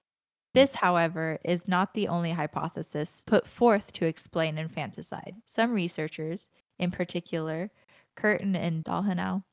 This, 0.56 0.74
however, 0.74 1.38
is 1.44 1.68
not 1.68 1.92
the 1.92 2.08
only 2.08 2.30
hypothesis 2.30 3.22
put 3.26 3.46
forth 3.46 3.92
to 3.92 4.06
explain 4.06 4.56
infanticide. 4.56 5.34
Some 5.44 5.70
researchers, 5.70 6.48
in 6.78 6.90
particular 6.90 7.70
Curtin 8.14 8.56
and 8.56 8.82
Dolhinow, 8.82 9.44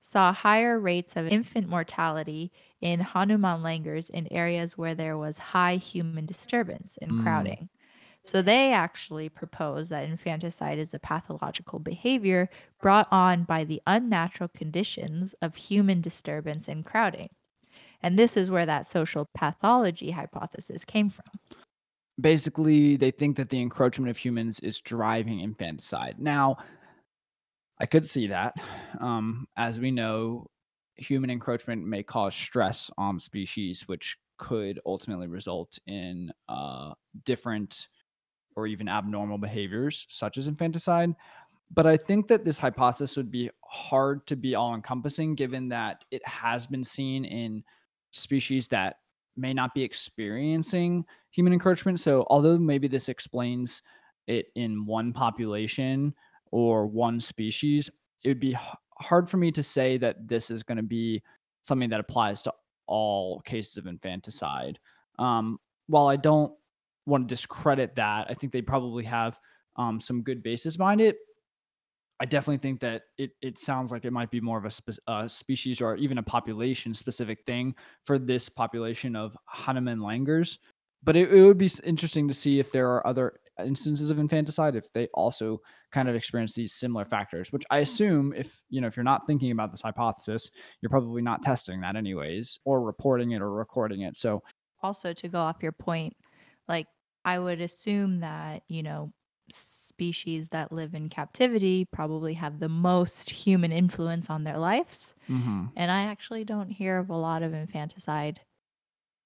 saw 0.00 0.32
higher 0.32 0.80
rates 0.80 1.14
of 1.14 1.26
infant 1.26 1.68
mortality 1.68 2.52
in 2.80 3.00
Hanuman 3.00 3.62
langurs 3.62 4.08
in 4.08 4.32
areas 4.32 4.78
where 4.78 4.94
there 4.94 5.18
was 5.18 5.36
high 5.36 5.76
human 5.76 6.24
disturbance 6.24 6.98
and 7.02 7.12
mm. 7.12 7.22
crowding. 7.22 7.68
So 8.22 8.40
they 8.40 8.72
actually 8.72 9.28
propose 9.28 9.90
that 9.90 10.04
infanticide 10.04 10.78
is 10.78 10.94
a 10.94 10.98
pathological 10.98 11.80
behavior 11.80 12.48
brought 12.80 13.08
on 13.10 13.44
by 13.44 13.64
the 13.64 13.82
unnatural 13.86 14.48
conditions 14.48 15.34
of 15.42 15.54
human 15.56 16.00
disturbance 16.00 16.66
and 16.66 16.82
crowding. 16.82 17.28
And 18.02 18.18
this 18.18 18.36
is 18.36 18.50
where 18.50 18.66
that 18.66 18.86
social 18.86 19.28
pathology 19.34 20.10
hypothesis 20.10 20.84
came 20.84 21.08
from. 21.10 21.26
basically 22.20 22.96
they 22.96 23.10
think 23.10 23.36
that 23.36 23.48
the 23.48 23.60
encroachment 23.60 24.10
of 24.10 24.16
humans 24.16 24.60
is 24.60 24.80
driving 24.80 25.40
infanticide. 25.40 26.16
Now, 26.18 26.56
I 27.78 27.86
could 27.86 28.06
see 28.06 28.26
that. 28.26 28.54
Um, 29.00 29.46
as 29.56 29.80
we 29.80 29.90
know, 29.90 30.46
human 30.96 31.30
encroachment 31.30 31.86
may 31.86 32.02
cause 32.02 32.34
stress 32.34 32.90
on 32.98 33.18
species, 33.18 33.88
which 33.88 34.18
could 34.38 34.80
ultimately 34.84 35.28
result 35.28 35.78
in 35.86 36.30
uh, 36.48 36.92
different 37.24 37.88
or 38.56 38.66
even 38.66 38.88
abnormal 38.88 39.38
behaviors, 39.38 40.06
such 40.10 40.36
as 40.36 40.46
infanticide. 40.46 41.14
But 41.72 41.86
I 41.86 41.96
think 41.96 42.26
that 42.28 42.44
this 42.44 42.58
hypothesis 42.58 43.16
would 43.16 43.30
be 43.30 43.48
hard 43.64 44.26
to 44.26 44.36
be 44.36 44.54
all 44.56 44.74
encompassing 44.74 45.34
given 45.34 45.68
that 45.68 46.04
it 46.10 46.26
has 46.26 46.66
been 46.66 46.84
seen 46.84 47.24
in 47.24 47.62
species 48.12 48.68
that 48.68 48.96
may 49.36 49.54
not 49.54 49.74
be 49.74 49.82
experiencing 49.82 51.04
human 51.30 51.52
encroachment. 51.52 52.00
So, 52.00 52.26
although 52.28 52.58
maybe 52.58 52.88
this 52.88 53.08
explains 53.08 53.82
it 54.26 54.46
in 54.54 54.86
one 54.86 55.12
population 55.12 56.14
or 56.50 56.86
one 56.86 57.20
species, 57.20 57.90
it 58.24 58.28
would 58.28 58.40
be 58.40 58.56
hard 58.98 59.28
for 59.28 59.36
me 59.38 59.50
to 59.52 59.62
say 59.62 59.96
that 59.98 60.28
this 60.28 60.50
is 60.50 60.62
going 60.62 60.76
to 60.76 60.82
be 60.82 61.22
something 61.62 61.90
that 61.90 62.00
applies 62.00 62.42
to 62.42 62.52
all 62.86 63.40
cases 63.40 63.76
of 63.76 63.86
infanticide. 63.86 64.78
Um, 65.18 65.58
while 65.86 66.08
I 66.08 66.16
don't 66.16 66.52
want 67.06 67.28
to 67.28 67.32
discredit 67.34 67.94
that, 67.96 68.26
I 68.28 68.34
think 68.34 68.52
they 68.52 68.62
probably 68.62 69.04
have 69.04 69.38
um, 69.76 70.00
some 70.00 70.22
good 70.22 70.42
basis 70.42 70.76
behind 70.76 71.00
it. 71.00 71.18
I 72.20 72.26
definitely 72.26 72.58
think 72.58 72.80
that 72.80 73.02
it 73.16 73.30
it 73.40 73.58
sounds 73.58 73.90
like 73.90 74.04
it 74.04 74.12
might 74.12 74.30
be 74.30 74.40
more 74.40 74.58
of 74.58 74.66
a, 74.66 74.70
spe- 74.70 74.98
species 75.28 75.80
or 75.80 75.96
even 75.96 76.18
a 76.18 76.22
population 76.22 76.92
specific 76.92 77.44
thing 77.46 77.74
for 78.04 78.18
this 78.18 78.48
population 78.48 79.16
of 79.16 79.36
Hanuman 79.46 80.00
langurs. 80.00 80.58
But 81.02 81.16
it, 81.16 81.32
it 81.32 81.42
would 81.42 81.56
be 81.56 81.70
interesting 81.82 82.28
to 82.28 82.34
see 82.34 82.58
if 82.58 82.72
there 82.72 82.90
are 82.90 83.06
other 83.06 83.40
instances 83.64 84.10
of 84.10 84.18
infanticide 84.18 84.76
if 84.76 84.92
they 84.92 85.06
also 85.14 85.60
kind 85.92 86.08
of 86.08 86.14
experience 86.14 86.54
these 86.54 86.72
similar 86.72 87.04
factors 87.04 87.52
which 87.52 87.64
i 87.70 87.78
assume 87.78 88.32
if 88.34 88.64
you 88.70 88.80
know 88.80 88.86
if 88.86 88.96
you're 88.96 89.04
not 89.04 89.26
thinking 89.26 89.50
about 89.50 89.70
this 89.70 89.82
hypothesis 89.82 90.50
you're 90.80 90.88
probably 90.90 91.20
not 91.20 91.42
testing 91.42 91.80
that 91.80 91.96
anyways 91.96 92.58
or 92.64 92.80
reporting 92.82 93.32
it 93.32 93.42
or 93.42 93.50
recording 93.50 94.02
it 94.02 94.16
so 94.16 94.42
also 94.82 95.12
to 95.12 95.28
go 95.28 95.38
off 95.38 95.62
your 95.62 95.72
point 95.72 96.16
like 96.68 96.86
i 97.24 97.38
would 97.38 97.60
assume 97.60 98.16
that 98.16 98.62
you 98.68 98.82
know 98.82 99.12
species 100.00 100.48
that 100.48 100.72
live 100.72 100.94
in 100.94 101.10
captivity 101.10 101.86
probably 101.92 102.32
have 102.32 102.58
the 102.58 102.70
most 102.70 103.28
human 103.28 103.70
influence 103.70 104.30
on 104.30 104.44
their 104.44 104.56
lives. 104.56 105.14
Mm-hmm. 105.28 105.66
And 105.76 105.90
I 105.90 106.04
actually 106.04 106.42
don't 106.42 106.70
hear 106.70 106.96
of 106.96 107.10
a 107.10 107.16
lot 107.16 107.42
of 107.42 107.52
infanticide 107.52 108.40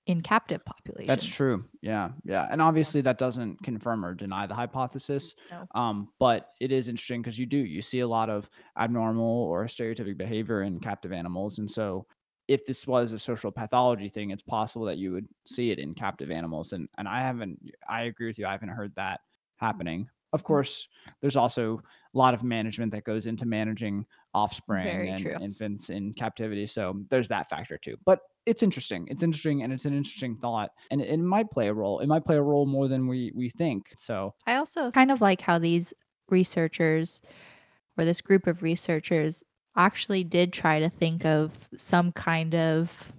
in 0.06 0.20
captive 0.20 0.64
populations. 0.64 1.06
That's 1.06 1.24
true. 1.24 1.64
Yeah. 1.80 2.08
Yeah. 2.24 2.48
And 2.50 2.60
obviously 2.60 3.02
that 3.02 3.18
doesn't 3.18 3.62
confirm 3.62 4.04
or 4.04 4.14
deny 4.14 4.48
the 4.48 4.54
hypothesis. 4.54 5.36
No. 5.48 5.80
Um, 5.80 6.08
but 6.18 6.50
it 6.60 6.72
is 6.72 6.88
interesting 6.88 7.22
because 7.22 7.38
you 7.38 7.46
do, 7.46 7.56
you 7.56 7.80
see 7.80 8.00
a 8.00 8.08
lot 8.08 8.28
of 8.28 8.50
abnormal 8.76 9.24
or 9.24 9.66
stereotypic 9.66 10.18
behavior 10.18 10.62
in 10.62 10.80
captive 10.80 11.12
animals. 11.12 11.58
And 11.58 11.70
so 11.70 12.04
if 12.48 12.64
this 12.64 12.84
was 12.84 13.12
a 13.12 13.18
social 13.18 13.52
pathology 13.52 14.08
thing, 14.08 14.30
it's 14.30 14.42
possible 14.42 14.86
that 14.86 14.98
you 14.98 15.12
would 15.12 15.28
see 15.46 15.70
it 15.70 15.78
in 15.78 15.94
captive 15.94 16.32
animals. 16.32 16.72
And 16.72 16.88
and 16.98 17.06
I 17.06 17.20
haven't 17.20 17.60
I 17.88 18.02
agree 18.02 18.26
with 18.26 18.40
you, 18.40 18.46
I 18.46 18.52
haven't 18.52 18.68
heard 18.70 18.92
that 18.96 19.20
happening. 19.56 20.08
Of 20.34 20.42
mm. 20.42 20.46
course, 20.46 20.88
there's 21.20 21.36
also 21.36 21.80
a 22.14 22.18
lot 22.18 22.34
of 22.34 22.44
management 22.44 22.92
that 22.92 23.04
goes 23.04 23.26
into 23.26 23.46
managing 23.46 24.04
offspring 24.34 24.84
Very 24.84 25.08
and 25.08 25.22
true. 25.22 25.36
infants 25.40 25.88
in 25.88 26.12
captivity. 26.12 26.66
So 26.66 27.02
there's 27.08 27.28
that 27.28 27.48
factor 27.48 27.78
too. 27.78 27.96
But 28.04 28.20
it's 28.44 28.62
interesting. 28.62 29.06
It's 29.08 29.22
interesting 29.22 29.62
and 29.62 29.72
it's 29.72 29.86
an 29.86 29.96
interesting 29.96 30.36
thought. 30.36 30.70
And 30.90 31.00
it, 31.00 31.08
it 31.08 31.18
might 31.18 31.50
play 31.50 31.68
a 31.68 31.74
role. 31.74 32.00
It 32.00 32.08
might 32.08 32.24
play 32.24 32.36
a 32.36 32.42
role 32.42 32.66
more 32.66 32.88
than 32.88 33.06
we 33.06 33.32
we 33.34 33.48
think. 33.48 33.86
So 33.96 34.34
I 34.46 34.56
also 34.56 34.90
kind 34.90 35.10
of 35.10 35.20
like 35.20 35.40
how 35.40 35.58
these 35.58 35.94
researchers 36.28 37.22
or 37.96 38.04
this 38.04 38.20
group 38.20 38.46
of 38.46 38.62
researchers 38.62 39.42
actually 39.76 40.24
did 40.24 40.52
try 40.52 40.80
to 40.80 40.88
think 40.88 41.24
of 41.24 41.68
some 41.76 42.12
kind 42.12 42.54
of 42.54 43.12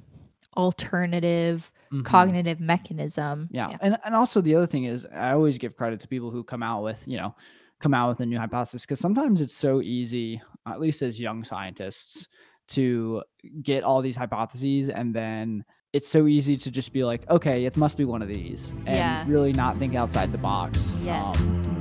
alternative 0.56 1.72
mm-hmm. 1.92 2.02
cognitive 2.02 2.60
mechanism. 2.60 3.50
Yeah. 3.52 3.70
yeah. 3.72 3.78
And 3.82 3.98
and 4.06 4.16
also 4.16 4.42
the 4.42 4.56
other 4.56 4.68
thing 4.68 4.86
is 4.86 5.08
I 5.14 5.32
always 5.32 5.58
give 5.58 5.76
credit 5.76 6.00
to 6.02 6.08
people 6.08 6.32
who 6.32 6.44
come 6.44 6.64
out 6.64 6.84
with, 6.84 7.02
you 7.08 7.18
know, 7.18 7.36
come 7.80 7.94
out 7.94 8.10
with 8.10 8.20
a 8.20 8.26
new 8.26 8.38
hypothesis 8.38 8.82
because 8.84 9.00
sometimes 9.00 9.42
it's 9.42 9.54
so 9.54 9.82
easy, 9.82 10.42
at 10.68 10.80
least 10.80 11.02
as 11.02 11.20
young 11.20 11.44
scientists, 11.44 12.28
to 12.68 13.22
get 13.62 13.84
all 13.84 14.02
these 14.02 14.16
hypotheses 14.16 14.90
and 14.90 15.14
then 15.14 15.64
it's 15.94 16.10
so 16.10 16.28
easy 16.28 16.58
to 16.58 16.70
just 16.70 16.92
be 16.92 17.06
like, 17.06 17.30
okay, 17.30 17.66
it 17.66 17.78
must 17.78 17.98
be 17.98 18.04
one 18.04 18.22
of 18.22 18.28
these 18.28 18.72
and 18.86 18.98
yeah. 18.98 19.24
really 19.28 19.54
not 19.54 19.78
think 19.78 19.96
outside 19.96 20.32
the 20.32 20.38
box. 20.38 20.92
Yes. 21.02 21.40
Um, 21.40 21.76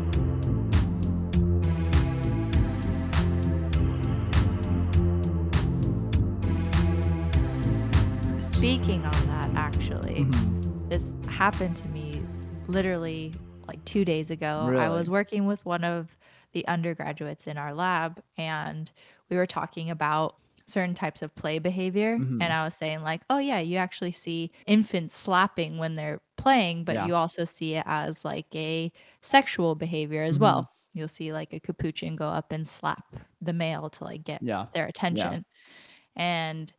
speaking 8.39 9.03
that, 9.03 9.24
actually, 9.57 10.25
mm-hmm. 10.25 10.89
this 10.89 11.15
happened 11.29 11.77
to 11.77 11.89
me 11.89 12.23
literally 12.67 13.35
like 13.67 13.85
two 13.85 14.05
days 14.05 14.31
ago. 14.31 14.67
Really? 14.69 14.83
I 14.83 14.89
was 14.89 15.09
working 15.09 15.47
with 15.47 15.65
one 15.65 15.85
of 15.85 16.17
the 16.53 16.67
undergraduates 16.67 17.47
in 17.47 17.59
our 17.59 17.75
lab, 17.75 18.23
and 18.37 18.91
we 19.31 19.37
were 19.37 19.47
talking 19.47 19.91
about 19.91 20.37
certain 20.67 20.95
types 20.95 21.23
of 21.23 21.35
play 21.35 21.59
behavior. 21.59 22.17
Mm-hmm. 22.17 22.41
And 22.41 22.53
I 22.53 22.65
was 22.65 22.75
saying, 22.75 23.03
like, 23.03 23.23
oh, 23.29 23.39
yeah, 23.39 23.61
you 23.61 23.77
actually 23.77 24.13
see 24.13 24.51
infants 24.67 25.17
slapping 25.17 25.79
when 25.79 25.95
they're 25.95 26.21
playing, 26.37 26.85
but 26.85 26.97
yeah. 26.97 27.07
you 27.07 27.15
also 27.15 27.45
see 27.45 27.75
it 27.75 27.85
as 27.87 28.25
like 28.25 28.47
a 28.55 28.93
sexual 29.21 29.75
behavior 29.75 30.23
as 30.23 30.37
mm-hmm. 30.37 30.45
well. 30.45 30.71
You'll 30.93 31.09
see 31.09 31.33
like 31.33 31.53
a 31.53 31.61
capuchin 31.61 32.15
go 32.17 32.29
up 32.29 32.53
and 32.53 32.69
slap 32.69 33.05
the 33.43 33.53
male 33.53 33.91
to 33.91 34.05
like 34.05 34.23
get 34.23 34.43
yeah. 34.43 34.67
their 34.75 34.87
attention. 34.87 35.45
Yeah. 36.17 36.53
And 36.53 36.73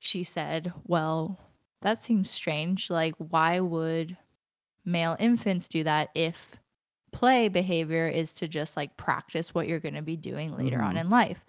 she 0.00 0.22
said, 0.22 0.72
Well, 0.84 1.40
that 1.82 2.02
seems 2.02 2.30
strange. 2.30 2.90
Like, 2.90 3.14
why 3.18 3.60
would 3.60 4.16
male 4.84 5.16
infants 5.18 5.68
do 5.68 5.84
that 5.84 6.10
if 6.14 6.56
play 7.12 7.48
behavior 7.48 8.08
is 8.08 8.32
to 8.34 8.48
just 8.48 8.76
like 8.76 8.96
practice 8.96 9.54
what 9.54 9.68
you're 9.68 9.78
going 9.78 9.94
to 9.94 10.02
be 10.02 10.16
doing 10.16 10.56
later 10.56 10.78
mm-hmm. 10.78 10.86
on 10.86 10.96
in 10.96 11.10
life? 11.10 11.44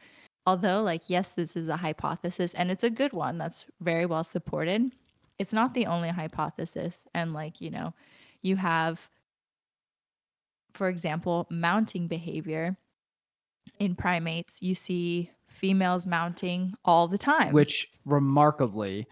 Although, 0.45 0.81
like, 0.81 1.09
yes, 1.09 1.33
this 1.33 1.55
is 1.55 1.69
a 1.69 1.77
hypothesis 1.77 2.53
and 2.53 2.69
it's 2.69 2.83
a 2.83 2.89
good 2.89 3.13
one 3.13 3.37
that's 3.37 3.65
very 3.79 4.05
well 4.05 4.25
supported. 4.25 4.91
It's 5.39 5.53
not 5.53 5.73
the 5.73 5.85
only 5.85 6.09
hypothesis. 6.09 7.05
And, 7.13 7.33
like, 7.33 7.61
you 7.61 7.71
know, 7.71 7.93
you 8.41 8.57
have, 8.57 9.09
for 10.73 10.89
example, 10.89 11.47
mounting 11.49 12.07
behavior 12.07 12.75
in 13.79 13.95
primates. 13.95 14.61
You 14.61 14.75
see 14.75 15.31
females 15.47 16.05
mounting 16.05 16.75
all 16.83 17.07
the 17.07 17.17
time. 17.17 17.53
Which 17.53 17.89
remarkably, 18.05 19.07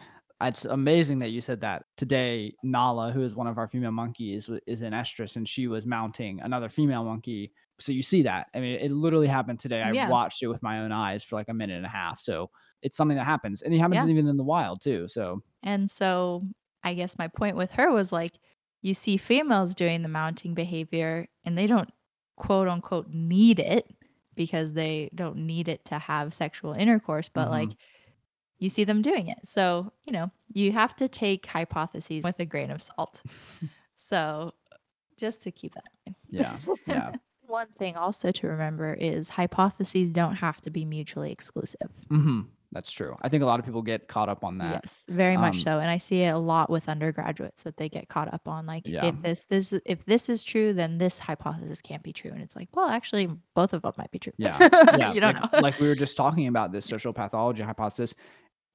it's 0.48 0.66
amazing 0.66 1.20
that 1.20 1.30
you 1.30 1.42
said 1.42 1.62
that. 1.62 1.84
Today, 1.98 2.54
Nala, 2.64 3.12
who 3.12 3.24
is 3.24 3.36
one 3.36 3.48
of 3.48 3.58
our 3.58 3.68
female 3.68 3.92
monkeys, 3.92 4.50
is 4.68 4.82
in 4.82 4.94
estrus 4.94 5.36
and 5.36 5.48
she 5.48 5.68
was 5.68 5.86
mounting 5.86 6.40
another 6.42 6.70
female 6.70 7.04
monkey. 7.04 7.52
So 7.80 7.92
you 7.92 8.02
see 8.02 8.22
that. 8.24 8.48
I 8.54 8.60
mean, 8.60 8.80
it 8.80 8.92
literally 8.92 9.28
happened 9.28 9.60
today. 9.60 9.82
I 9.82 9.92
yeah. 9.92 10.10
watched 10.10 10.44
it 10.44 10.48
with 10.48 10.62
my 10.64 10.80
own 10.80 10.92
eyes 10.92 11.24
for 11.24 11.36
like 11.36 11.50
a 11.50 11.54
minute 11.54 11.78
and 11.78 11.86
a 11.86 11.90
half. 11.90 12.20
So 12.20 12.50
it's 12.82 12.98
something 12.98 13.18
that 13.18 13.26
happens. 13.26 13.62
And 13.62 13.74
it 13.74 13.80
happens 13.80 14.06
yeah. 14.06 14.12
even 14.12 14.28
in 14.28 14.38
the 14.38 14.44
wild 14.44 14.82
too. 14.82 15.08
So 15.08 15.42
And 15.64 15.90
so 15.90 16.44
I 16.84 16.94
guess 16.94 17.18
my 17.18 17.28
point 17.28 17.56
with 17.56 17.72
her 17.72 17.92
was 17.92 18.12
like 18.12 18.34
you 18.82 18.94
see 18.94 19.18
females 19.18 19.76
doing 19.76 20.02
the 20.02 20.10
mounting 20.10 20.54
behavior 20.54 21.28
and 21.46 21.58
they 21.58 21.68
don't 21.68 21.90
quote 22.36 22.68
unquote 22.68 23.10
need 23.10 23.60
it 23.60 23.86
because 24.36 24.74
they 24.74 25.10
don't 25.14 25.38
need 25.38 25.68
it 25.68 25.86
to 25.86 26.00
have 26.00 26.34
sexual 26.34 26.74
intercourse, 26.74 27.30
but 27.30 27.44
mm-hmm. 27.44 27.52
like 27.52 27.70
you 28.62 28.70
see 28.70 28.84
them 28.84 29.02
doing 29.02 29.28
it. 29.28 29.40
So, 29.44 29.92
you 30.06 30.14
know, 30.14 30.32
you 30.54 30.72
have 30.72 30.96
to 30.98 31.10
take 31.10 31.46
hypotheses 31.46 32.24
with 32.24 32.40
a 32.40 32.46
grain 32.46 32.70
of 32.70 32.82
salt. 32.82 33.22
so, 33.96 34.54
just 35.18 35.42
to 35.44 35.52
keep 35.52 35.74
that 35.74 35.84
in 36.06 36.14
mind. 36.14 36.16
Yeah. 36.30 36.76
Yeah. 36.88 37.12
One 37.48 37.68
thing 37.78 37.98
also 37.98 38.32
to 38.32 38.48
remember 38.48 38.94
is 38.94 39.28
hypotheses 39.28 40.14
don't 40.14 40.36
have 40.36 40.62
to 40.62 40.70
be 40.70 40.86
mutually 40.86 41.32
exclusive. 41.32 41.90
Mm-hmm. 42.10 42.42
That's 42.72 42.90
true. 42.90 43.16
I 43.22 43.28
think 43.28 43.44
a 43.44 43.46
lot 43.46 43.60
of 43.60 43.66
people 43.66 43.82
get 43.82 44.08
caught 44.08 44.30
up 44.30 44.46
on 44.46 44.58
that. 44.60 44.82
Yes, 44.84 45.06
very 45.10 45.36
much 45.36 45.56
um, 45.56 45.62
so. 45.62 45.80
And 45.80 45.92
I 45.92 45.98
see 45.98 46.22
it 46.22 46.30
a 46.30 46.38
lot 46.38 46.70
with 46.70 46.88
undergraduates 46.88 47.64
that 47.64 47.76
they 47.76 47.90
get 47.90 48.08
caught 48.08 48.34
up 48.34 48.48
on 48.48 48.66
like 48.66 48.88
yeah. 48.88 49.08
if 49.08 49.22
this 49.22 49.46
this 49.50 49.74
if 49.86 50.06
this 50.06 50.30
is 50.30 50.42
true, 50.42 50.72
then 50.72 50.98
this 50.98 51.20
hypothesis 51.20 51.82
can't 51.82 52.02
be 52.02 52.14
true. 52.14 52.32
And 52.32 52.42
it's 52.42 52.56
like, 52.56 52.70
well, 52.74 52.88
actually 52.88 53.30
both 53.56 53.74
of 53.74 53.82
them 53.82 53.92
might 53.98 54.12
be 54.12 54.20
true. 54.20 54.34
Yeah. 54.38 54.58
Yeah. 54.98 55.14
you 55.14 55.20
don't 55.20 55.36
like, 55.36 55.54
know. 55.54 55.60
like 55.60 55.80
we 55.80 55.88
were 55.88 55.96
just 55.96 56.16
talking 56.16 56.48
about 56.48 56.72
this 56.72 56.86
social 56.86 57.12
pathology 57.12 57.64
hypothesis. 57.64 58.16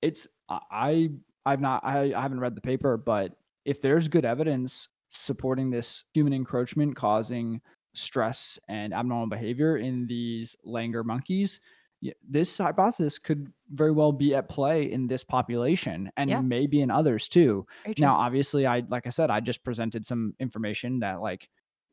It's 0.03 0.27
I 0.49 1.11
I've 1.45 1.61
not 1.61 1.85
I, 1.85 2.13
I 2.15 2.21
haven't 2.21 2.41
read 2.41 2.55
the 2.55 2.61
paper, 2.61 2.97
but 2.97 3.33
if 3.65 3.81
there's 3.81 4.09
good 4.09 4.25
evidence 4.25 4.89
supporting 5.09 5.71
this 5.71 6.05
human 6.13 6.33
encroachment 6.33 6.97
causing 6.97 7.61
stress 7.95 8.59
and 8.69 8.93
abnormal 8.93 9.29
behavior 9.29 9.77
in 9.79 10.07
these 10.07 10.55
langur 10.67 11.05
monkeys, 11.05 11.61
this 12.29 12.59
hypothesis 12.59 13.19
could 13.19 13.51
very 13.71 13.91
well 13.91 14.13
be 14.13 14.35
at 14.35 14.49
play 14.49 14.91
in 14.93 15.07
this 15.07 15.25
population 15.25 16.11
and 16.17 16.29
Yeah. 16.31 16.41
maybe 16.41 16.81
in 16.83 16.91
others 16.91 17.29
too. 17.29 17.67
Now, 17.99 18.17
obviously, 18.17 18.67
I 18.67 18.81
like 18.89 19.07
I 19.07 19.11
said, 19.11 19.31
I 19.31 19.41
just 19.41 19.65
presented 19.65 20.05
some 20.05 20.35
information 20.39 21.01
that 21.01 21.21
like 21.23 21.49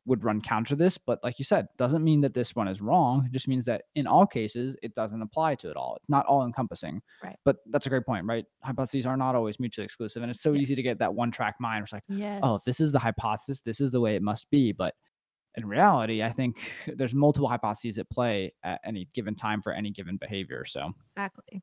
would 0.06 0.22
run 0.22 0.40
counter 0.42 0.70
to 0.70 0.76
this, 0.76 0.98
but 0.98 1.18
like 1.22 1.38
you 1.38 1.44
said, 1.44 1.66
doesn't 1.78 2.04
mean 2.04 2.20
that 2.20 2.34
this 2.34 2.54
one 2.54 2.68
is 2.68 2.82
wrong. 2.82 3.24
It 3.24 3.32
just 3.32 3.48
means 3.48 3.64
that 3.64 3.84
in 3.94 4.06
all 4.06 4.26
cases, 4.26 4.76
it 4.82 4.94
doesn't 4.94 5.22
apply 5.22 5.54
to 5.56 5.70
it 5.70 5.76
all. 5.76 5.96
It's 5.98 6.10
not 6.10 6.26
all 6.26 6.44
encompassing. 6.44 7.00
Right. 7.22 7.36
But 7.44 7.56
that's 7.70 7.86
a 7.86 7.88
great 7.88 8.04
point, 8.04 8.26
right? 8.26 8.44
Hypotheses 8.62 9.06
are 9.06 9.16
not 9.16 9.34
always 9.34 9.58
mutually 9.58 9.84
exclusive, 9.86 10.22
and 10.22 10.30
it's 10.30 10.42
so 10.42 10.52
Yes. 10.52 10.62
easy 10.62 10.74
to 10.74 10.82
get 10.82 10.98
that 10.98 11.14
one 11.14 11.30
track 11.30 11.54
mind. 11.58 11.84
It's 11.84 11.92
like, 11.92 12.04
oh, 12.10 12.14
yes. 12.16 12.40
oh, 12.42 12.58
this 12.66 12.80
is 12.80 12.92
the 12.92 12.98
hypothesis. 12.98 13.62
This 13.62 13.80
is 13.80 13.90
the 13.90 14.00
way 14.00 14.14
it 14.14 14.22
must 14.22 14.50
be. 14.50 14.72
But 14.72 14.94
in 15.56 15.66
reality, 15.66 16.22
I 16.22 16.30
think 16.30 16.56
there's 16.86 17.14
multiple 17.14 17.48
hypotheses 17.48 17.96
at 17.96 18.10
play 18.10 18.52
at 18.62 18.80
any 18.84 19.08
given 19.14 19.34
time 19.34 19.62
for 19.62 19.72
any 19.72 19.90
given 19.90 20.18
behavior. 20.18 20.64
So, 20.66 20.92
Exactly. 21.16 21.62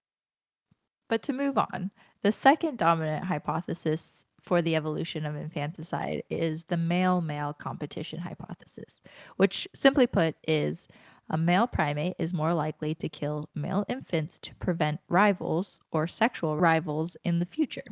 But 1.10 1.21
to 1.23 1.34
move 1.34 1.58
on, 1.58 1.91
the 2.23 2.32
second 2.32 2.77
dominant 2.77 3.25
hypothesis 3.25 4.25
for 4.41 4.62
the 4.62 4.75
evolution 4.75 5.25
of 5.25 5.36
infanticide 5.36 6.23
is 6.30 6.65
the 6.65 6.77
male 6.77 7.21
male 7.21 7.54
competition 7.54 8.19
hypothesis, 8.19 8.99
which 9.38 9.67
simply 9.73 10.08
put 10.08 10.36
is 10.47 10.88
a 11.30 11.38
male 11.38 11.67
primate 11.67 12.15
is 12.19 12.34
more 12.34 12.54
likely 12.54 12.93
to 12.95 13.08
kill 13.08 13.49
male 13.56 13.86
infants 13.88 14.38
to 14.39 14.56
prevent 14.56 14.99
rivals 15.08 15.80
or 15.91 16.08
sexual 16.08 16.58
rivals 16.58 17.15
in 17.23 17.39
the 17.39 17.45
future. 17.45 17.84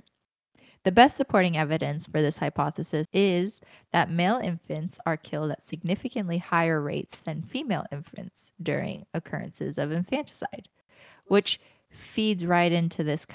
The 0.84 0.92
best 0.92 1.18
supporting 1.18 1.58
evidence 1.58 2.06
for 2.06 2.22
this 2.22 2.38
hypothesis 2.38 3.08
is 3.14 3.60
that 3.92 4.10
male 4.10 4.38
infants 4.38 5.00
are 5.06 5.18
killed 5.18 5.52
at 5.52 5.66
significantly 5.66 6.38
higher 6.38 6.82
rates 6.82 7.18
than 7.18 7.44
female 7.44 7.86
infants 7.92 8.54
during 8.62 9.06
occurrences 9.14 9.78
of 9.78 9.92
infanticide, 9.92 10.70
which 11.26 11.60
feeds 11.92 12.46
right 12.46 12.72
into 12.72 13.04
this 13.04 13.28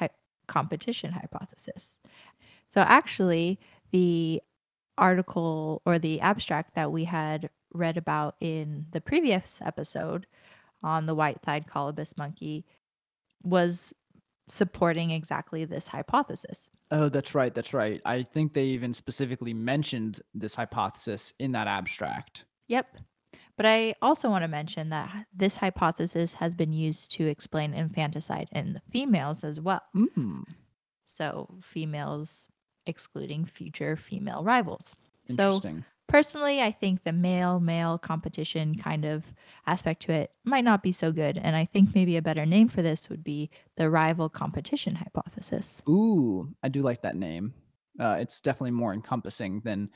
competition 0.46 1.12
hypothesis. 1.12 1.96
So, 2.74 2.80
actually, 2.80 3.60
the 3.92 4.42
article 4.98 5.80
or 5.86 6.00
the 6.00 6.20
abstract 6.20 6.74
that 6.74 6.90
we 6.90 7.04
had 7.04 7.48
read 7.72 7.96
about 7.96 8.34
in 8.40 8.86
the 8.90 9.00
previous 9.00 9.62
episode 9.64 10.26
on 10.82 11.06
the 11.06 11.14
white 11.14 11.40
thighed 11.40 11.68
colobus 11.68 12.18
monkey 12.18 12.66
was 13.44 13.94
supporting 14.48 15.12
exactly 15.12 15.64
this 15.64 15.86
hypothesis. 15.86 16.68
oh, 16.90 17.08
that's 17.08 17.32
right. 17.32 17.54
That's 17.54 17.72
right. 17.72 18.00
I 18.04 18.24
think 18.24 18.54
they 18.54 18.64
even 18.64 18.92
specifically 18.92 19.54
mentioned 19.54 20.20
this 20.34 20.56
hypothesis 20.56 21.32
in 21.38 21.52
that 21.52 21.68
abstract. 21.68 22.44
Yep. 22.66 22.88
But 23.56 23.66
I 23.66 23.94
also 24.02 24.28
want 24.28 24.42
to 24.42 24.48
mention 24.48 24.88
that 24.88 25.26
this 25.32 25.58
hypothesis 25.58 26.34
has 26.34 26.56
been 26.56 26.72
used 26.72 27.12
to 27.12 27.28
explain 27.28 27.72
infanticide 27.72 28.48
in 28.50 28.72
the 28.72 28.82
females 28.90 29.44
as 29.44 29.60
well. 29.60 29.82
Mm, 29.94 30.42
So, 31.04 31.54
females 31.62 32.48
excluding 32.86 33.44
future 33.44 33.96
female 33.96 34.44
rivals. 34.44 34.94
So, 35.28 35.60
personally, 36.06 36.60
I 36.60 36.70
think 36.70 37.04
the 37.04 37.12
male 37.12 37.60
male 37.60 37.98
competition 37.98 38.74
kind 38.74 39.04
of 39.04 39.24
aspect 39.66 40.02
to 40.02 40.12
it 40.12 40.32
might 40.44 40.64
not 40.64 40.82
be 40.82 40.92
so 40.92 41.12
good. 41.12 41.38
And 41.38 41.56
I 41.56 41.64
think 41.64 41.94
maybe 41.94 42.16
a 42.16 42.22
better 42.22 42.44
name 42.44 42.68
for 42.68 42.82
this 42.82 43.08
would 43.08 43.24
be 43.24 43.50
the 43.76 43.90
rival 43.90 44.28
competition 44.28 44.94
hypothesis. 44.94 45.82
Ooh, 45.88 46.52
I 46.62 46.68
do 46.68 46.82
like 46.82 47.02
that 47.02 47.16
name. 47.16 47.54
Uh, 47.98 48.16
it's 48.18 48.40
definitely 48.40 48.72
more 48.72 48.92
encompassing 48.92 49.60
than 49.64 49.90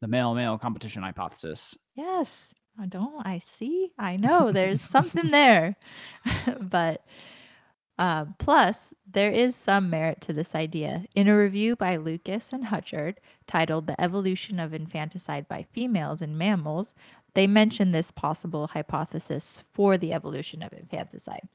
the 0.00 0.08
male 0.08 0.34
male 0.34 0.58
competition 0.58 1.02
hypothesis. 1.02 1.76
Yes. 1.94 2.52
I 2.78 2.86
don't 2.86 3.24
I 3.24 3.38
see. 3.38 3.92
I 3.98 4.16
know 4.16 4.50
there's 4.50 4.80
something 4.80 5.30
there. 5.30 5.76
but 6.60 7.06
uh, 7.98 8.24
plus, 8.38 8.92
there 9.08 9.30
is 9.30 9.54
some 9.54 9.88
merit 9.88 10.20
to 10.22 10.32
this 10.32 10.54
idea. 10.54 11.04
In 11.14 11.28
a 11.28 11.36
review 11.36 11.76
by 11.76 11.96
Lukas 11.96 12.52
and 12.52 12.64
Huchard 12.64 13.20
titled 13.46 13.86
The 13.86 14.00
Evolution 14.00 14.58
of 14.58 14.74
Infanticide 14.74 15.46
by 15.46 15.66
Females 15.72 16.20
in 16.20 16.36
Mammals, 16.36 16.94
they 17.34 17.46
mention 17.46 17.92
this 17.92 18.10
possible 18.10 18.66
hypothesis 18.66 19.62
for 19.72 19.96
the 19.96 20.12
evolution 20.12 20.62
of 20.62 20.72
infanticide. 20.72 21.48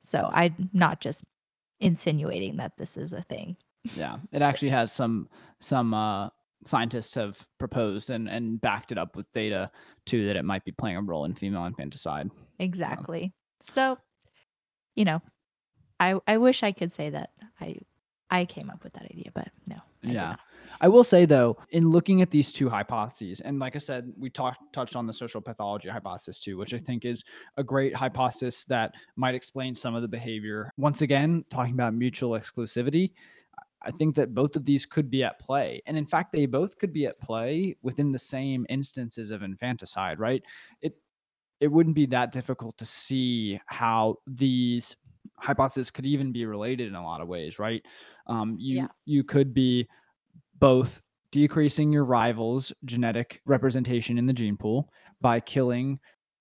So 0.00 0.28
I'm 0.32 0.70
not 0.72 1.00
just 1.00 1.24
insinuating 1.80 2.56
that 2.56 2.76
this 2.76 2.96
is 2.96 3.12
a 3.12 3.22
thing. 3.22 3.56
Yeah, 3.96 4.18
it 4.30 4.42
actually 4.42 4.70
has 4.70 4.92
some 4.92 5.28
some 5.58 5.92
uh, 5.94 6.28
scientists 6.64 7.14
have 7.14 7.46
proposed 7.58 8.10
and 8.10 8.28
and 8.28 8.60
backed 8.60 8.92
it 8.92 8.98
up 8.98 9.16
with 9.16 9.30
data 9.32 9.70
too 10.06 10.26
that 10.26 10.36
it 10.36 10.44
might 10.44 10.64
be 10.64 10.72
playing 10.72 10.96
a 10.96 11.02
role 11.02 11.24
in 11.24 11.34
female 11.34 11.64
infanticide. 11.64 12.30
Exactly. 12.58 13.32
So, 13.60 13.98
you 14.96 15.04
know, 15.04 15.20
I 16.02 16.20
I 16.26 16.36
wish 16.38 16.62
I 16.62 16.72
could 16.72 16.92
say 16.92 17.10
that 17.10 17.30
I 17.60 17.76
I 18.30 18.44
came 18.46 18.70
up 18.70 18.82
with 18.82 18.94
that 18.94 19.04
idea, 19.04 19.30
but 19.34 19.48
no. 19.68 19.76
I 20.04 20.10
Yeah. 20.10 20.36
I 20.80 20.88
will 20.88 21.04
say 21.04 21.26
though, 21.26 21.58
in 21.70 21.90
looking 21.90 22.22
at 22.22 22.30
these 22.30 22.50
two 22.50 22.68
hypotheses, 22.68 23.40
and 23.40 23.58
like 23.58 23.76
I 23.76 23.78
said, 23.78 24.12
we 24.18 24.30
talked 24.30 24.72
touched 24.72 24.96
on 24.96 25.06
the 25.06 25.12
social 25.12 25.40
pathology 25.40 25.88
hypothesis 25.88 26.40
too, 26.40 26.56
which 26.56 26.74
I 26.74 26.78
think 26.78 27.04
is 27.04 27.22
a 27.56 27.62
great 27.62 27.94
hypothesis 27.94 28.64
that 28.66 28.94
might 29.16 29.34
explain 29.34 29.74
some 29.74 29.94
of 29.94 30.02
the 30.02 30.08
behavior. 30.08 30.72
Once 30.76 31.02
again, 31.02 31.44
talking 31.50 31.74
about 31.74 31.94
mutual 31.94 32.30
exclusivity, 32.30 33.12
I 33.82 33.90
think 33.90 34.14
that 34.16 34.34
both 34.34 34.56
of 34.56 34.64
these 34.64 34.86
could 34.86 35.10
be 35.10 35.22
at 35.22 35.38
play. 35.38 35.82
And 35.86 35.96
in 35.96 36.06
fact, 36.06 36.32
they 36.32 36.46
both 36.46 36.78
could 36.78 36.92
be 36.92 37.06
at 37.06 37.20
play 37.20 37.76
within 37.82 38.12
the 38.12 38.18
same 38.18 38.66
instances 38.68 39.30
of 39.30 39.42
infanticide, 39.42 40.18
right? 40.18 40.42
It 40.80 40.96
it 41.60 41.70
wouldn't 41.70 41.94
be 41.94 42.06
that 42.06 42.32
difficult 42.32 42.76
to 42.78 42.84
see 42.84 43.60
how 43.66 44.16
these 44.26 44.96
hypotheses 45.42 45.90
could 45.90 46.06
even 46.06 46.32
be 46.32 46.46
related 46.46 46.88
in 46.88 46.94
a 46.94 47.02
lot 47.04 47.20
of 47.20 47.28
ways, 47.28 47.58
right? 47.58 47.84
Um, 48.26 48.56
you 48.58 48.76
Yeah. 48.76 48.88
you 49.04 49.24
could 49.24 49.52
be 49.52 49.88
both 50.58 51.02
decreasing 51.30 51.92
your 51.92 52.04
rivals' 52.04 52.72
genetic 52.84 53.40
representation 53.46 54.18
in 54.18 54.26
the 54.26 54.32
gene 54.32 54.56
pool 54.56 54.92
by 55.20 55.40
killing 55.40 55.98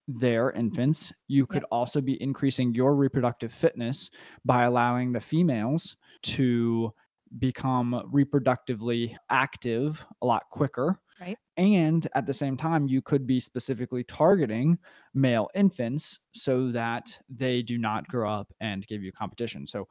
their 0.07 0.51
infants. 0.51 1.13
You 1.27 1.45
could 1.45 1.63
also 1.71 2.01
be 2.01 2.21
increasing 2.21 2.73
your 2.75 2.95
reproductive 2.95 3.53
fitness 3.53 4.09
by 4.43 4.63
allowing 4.65 5.13
the 5.13 5.21
females 5.21 5.95
to 6.23 6.93
become 7.39 7.93
reproductively 8.13 9.15
active 9.29 10.05
a 10.21 10.25
lot 10.25 10.43
quicker. 10.51 10.99
Right. 11.21 11.37
And 11.57 12.07
at 12.15 12.25
the 12.25 12.33
same 12.33 12.57
time, 12.57 12.87
you 12.87 13.01
could 13.01 13.27
be 13.27 13.39
specifically 13.39 14.03
targeting 14.03 14.79
male 15.13 15.49
infants 15.53 16.19
so 16.33 16.71
that 16.71 17.15
they 17.29 17.61
do 17.61 17.77
not 17.77 18.07
grow 18.07 18.33
up 18.33 18.51
and 18.59 18.87
give 18.87 19.03
you 19.03 19.11
competition. 19.11 19.67
So 19.67 19.87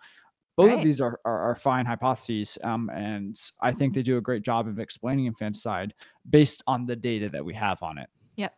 both 0.57 0.73
of 0.73 0.83
these 0.83 1.01
are, 1.01 1.21
are, 1.25 1.51
are 1.51 1.55
fine 1.55 1.87
hypotheses. 1.87 2.59
Um, 2.64 2.90
and 2.93 3.40
I 3.61 3.71
think 3.73 3.95
they 3.95 4.03
do 4.03 4.16
a 4.19 4.21
great 4.21 4.43
job 4.43 4.66
of 4.66 4.79
explaining 4.81 5.27
infanticide 5.27 5.95
based 6.29 6.62
on 6.66 6.85
the 6.85 6.97
data 6.97 7.29
that 7.31 7.45
we 7.45 7.55
have 7.55 7.81
on 7.83 7.97
it. 7.97 8.11
Yep. 8.37 8.55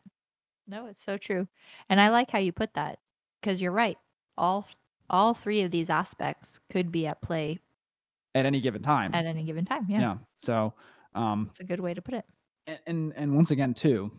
No, 0.66 0.86
it's 0.86 1.04
so 1.04 1.18
true. 1.18 1.46
And 1.90 2.00
I 2.00 2.08
like 2.08 2.30
how 2.30 2.38
you 2.38 2.52
put 2.52 2.72
that 2.74 2.98
because 3.40 3.60
you're 3.60 3.70
right. 3.72 3.98
All 4.38 4.66
all 5.10 5.34
three 5.34 5.60
of 5.62 5.70
these 5.70 5.90
aspects 5.90 6.58
could 6.70 6.90
be 6.90 7.06
at 7.06 7.20
play 7.20 7.58
At 8.34 8.46
any 8.46 8.60
given 8.62 8.80
time. 8.80 9.14
at 9.14 9.26
any 9.26 9.44
given 9.44 9.66
time. 9.66 9.84
yeah. 9.88 10.00
Yeah. 10.00 10.14
So 10.38 10.72
um, 11.14 11.48
It's 11.50 11.60
a 11.60 11.64
good 11.64 11.80
way 11.80 11.92
to 11.92 12.00
put 12.00 12.14
it. 12.14 12.24
And, 12.66 12.78
and 12.86 13.12
and 13.16 13.34
once 13.34 13.50
again 13.50 13.74
too 13.74 14.10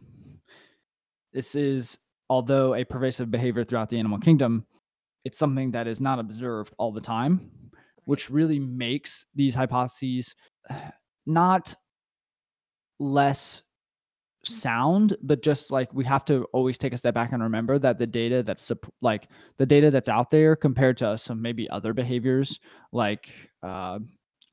this 1.34 1.56
is 1.56 1.98
although 2.30 2.76
a 2.76 2.84
pervasive 2.84 3.32
behavior 3.32 3.64
throughout 3.64 3.90
the 3.90 4.00
animal 4.00 4.18
kingdom 4.18 4.66
it's 5.26 5.38
something 5.38 5.72
that 5.72 5.88
is 5.88 6.02
not 6.02 6.20
observed 6.20 6.74
all 6.78 6.92
the 6.92 7.02
time 7.02 7.50
which 8.06 8.30
really 8.30 8.60
makes 8.60 9.26
these 9.36 9.56
hypotheses 9.56 10.36
not 11.26 11.74
less 13.00 13.64
sound 14.46 15.16
but 15.22 15.42
just 15.42 15.72
like 15.72 15.94
we 15.94 16.04
have 16.04 16.26
to 16.26 16.46
always 16.52 16.78
take 16.78 16.92
a 16.92 16.98
step 16.98 17.14
back 17.14 17.32
and 17.32 17.42
remember 17.42 17.80
that 17.80 17.98
the 17.98 18.06
data 18.06 18.44
that's 18.44 18.72
like 19.02 19.30
the 19.58 19.66
data 19.66 19.90
that's 19.90 20.10
out 20.10 20.30
there 20.30 20.54
compared 20.54 20.98
to 20.98 21.18
some 21.18 21.42
maybe 21.42 21.70
other 21.70 21.94
behaviors 21.94 22.60
like 22.92 23.32
uh, 23.64 24.00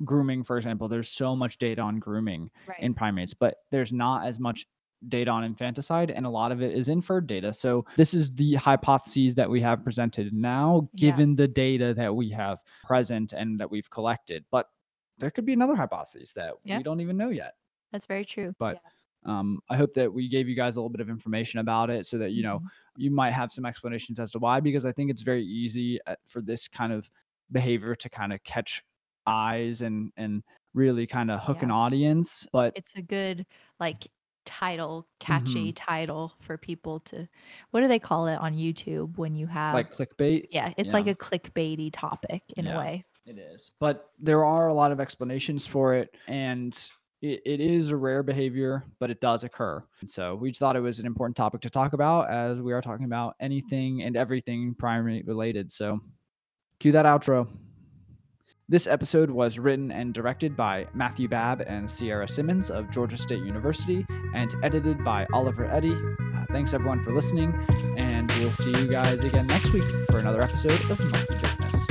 grooming 0.04 0.42
for 0.44 0.56
example 0.56 0.88
there's 0.88 1.08
so 1.08 1.36
much 1.36 1.58
data 1.58 1.82
on 1.82 1.98
grooming 1.98 2.50
Right. 2.66 2.80
in 2.80 2.94
primates, 2.94 3.34
but 3.34 3.56
there's 3.70 3.92
not 3.92 4.26
as 4.26 4.38
much 4.40 4.66
data 5.08 5.30
on 5.30 5.44
infanticide, 5.44 6.10
and 6.10 6.26
a 6.26 6.30
lot 6.30 6.52
of 6.52 6.60
it 6.60 6.74
is 6.76 6.88
inferred 6.88 7.26
data. 7.26 7.54
So 7.54 7.86
this 7.96 8.12
is 8.12 8.30
the 8.32 8.54
hypotheses 8.56 9.34
that 9.36 9.48
we 9.48 9.60
have 9.62 9.82
presented 9.82 10.32
now, 10.34 10.90
Yeah. 10.92 11.10
given 11.12 11.34
the 11.36 11.48
data 11.48 11.94
that 11.94 12.14
we 12.14 12.28
have 12.30 12.58
present 12.84 13.32
and 13.32 13.58
that 13.60 13.70
we've 13.70 13.88
collected. 13.88 14.44
But 14.50 14.68
there 15.18 15.30
could 15.30 15.46
be 15.46 15.54
another 15.54 15.74
hypothesis 15.74 16.34
that 16.34 16.52
Yeah. 16.64 16.76
we 16.76 16.82
don't 16.82 17.00
even 17.00 17.16
know 17.16 17.30
yet. 17.30 17.54
That's 17.92 18.04
very 18.06 18.24
true. 18.26 18.54
But 18.58 18.82
um, 19.24 19.60
I 19.68 19.76
hope 19.76 19.92
that 19.94 20.10
we 20.12 20.28
gave 20.28 20.48
you 20.48 20.54
guys 20.54 20.76
a 20.76 20.80
little 20.80 20.88
bit 20.90 21.00
of 21.02 21.10
information 21.10 21.60
about 21.60 21.90
it, 21.90 22.06
so 22.06 22.16
that 22.18 22.30
you 22.32 22.42
know 22.42 22.58
Mhm. 22.60 22.66
you 22.96 23.10
might 23.10 23.32
have 23.32 23.50
some 23.52 23.64
explanations 23.66 24.18
as 24.20 24.30
to 24.32 24.38
why. 24.38 24.60
Because 24.60 24.84
I 24.86 24.92
think 24.92 25.10
it's 25.10 25.20
very 25.22 25.44
easy 25.44 25.98
uh, 26.06 26.16
for 26.24 26.40
this 26.42 26.68
kind 26.68 26.90
of 26.92 27.10
behavior 27.52 27.94
to 27.96 28.08
kind 28.08 28.32
of 28.32 28.42
catch 28.44 28.82
eyes 29.26 29.82
and 29.82 30.12
and 30.16 30.42
really 30.74 31.06
kind 31.06 31.30
of 31.30 31.40
hook 31.40 31.58
Yeah. 31.58 31.64
an 31.64 31.70
audience. 31.70 32.46
But 32.52 32.76
it's 32.76 32.94
a 32.96 33.02
good 33.02 33.46
like 33.78 34.06
title, 34.46 35.06
catchy 35.20 35.72
Mhm. 35.72 35.76
title 35.76 36.32
for 36.40 36.56
people 36.58 37.00
to 37.00 37.28
what 37.70 37.80
do 37.80 37.88
they 37.88 37.98
call 37.98 38.26
it 38.26 38.36
on 38.36 38.54
YouTube 38.54 39.18
when 39.18 39.34
you 39.34 39.46
have 39.46 39.74
Like 39.74 39.90
clickbait? 39.92 40.46
Yeah, 40.50 40.72
it's 40.76 40.92
like 40.92 41.06
a 41.06 41.14
clickbaity 41.14 41.90
topic 41.92 42.42
in 42.56 42.66
a 42.66 42.76
way. 42.76 43.04
It 43.26 43.38
is. 43.38 43.70
But 43.78 44.10
there 44.18 44.44
are 44.44 44.68
a 44.68 44.74
lot 44.74 44.92
of 44.92 44.98
explanations 45.00 45.66
for 45.66 45.94
it, 45.94 46.16
and 46.26 46.74
it, 47.22 47.42
it 47.44 47.60
is 47.60 47.90
a 47.90 47.96
rare 47.96 48.22
behavior, 48.22 48.84
but 48.98 49.10
it 49.10 49.20
does 49.20 49.44
occur. 49.44 49.84
And 50.00 50.10
so 50.10 50.34
we 50.34 50.52
thought 50.52 50.74
it 50.74 50.80
was 50.80 50.98
an 51.00 51.06
important 51.06 51.36
topic 51.36 51.60
to 51.60 51.70
talk 51.70 51.92
about 51.92 52.30
as 52.30 52.60
we 52.60 52.72
are 52.72 52.80
talking 52.80 53.04
about 53.04 53.36
anything 53.40 54.02
and 54.02 54.16
everything 54.16 54.74
primate 54.74 55.26
related. 55.26 55.70
So 55.70 56.00
cue 56.80 56.92
that 56.92 57.06
outro. 57.06 57.48
This 58.70 58.86
episode 58.86 59.32
was 59.32 59.58
written 59.58 59.90
and 59.90 60.14
directed 60.14 60.54
by 60.54 60.86
Matthew 60.94 61.26
Babb 61.26 61.60
and 61.66 61.90
Sierra 61.90 62.28
Simmons 62.28 62.70
of 62.70 62.88
Georgia 62.88 63.16
State 63.16 63.42
University 63.42 64.06
and 64.32 64.54
edited 64.62 65.02
by 65.02 65.26
Oliver 65.32 65.64
Eddy. 65.64 65.90
Uh, 65.92 66.44
thanks 66.52 66.72
everyone 66.72 67.02
for 67.02 67.12
listening, 67.12 67.52
and 67.98 68.30
we'll 68.38 68.52
see 68.52 68.70
you 68.70 68.86
guys 68.86 69.24
again 69.24 69.48
next 69.48 69.72
week 69.72 69.82
for 70.08 70.20
another 70.20 70.40
episode 70.40 70.88
of 70.88 71.00
Monkey 71.10 71.34
Business. 71.42 71.89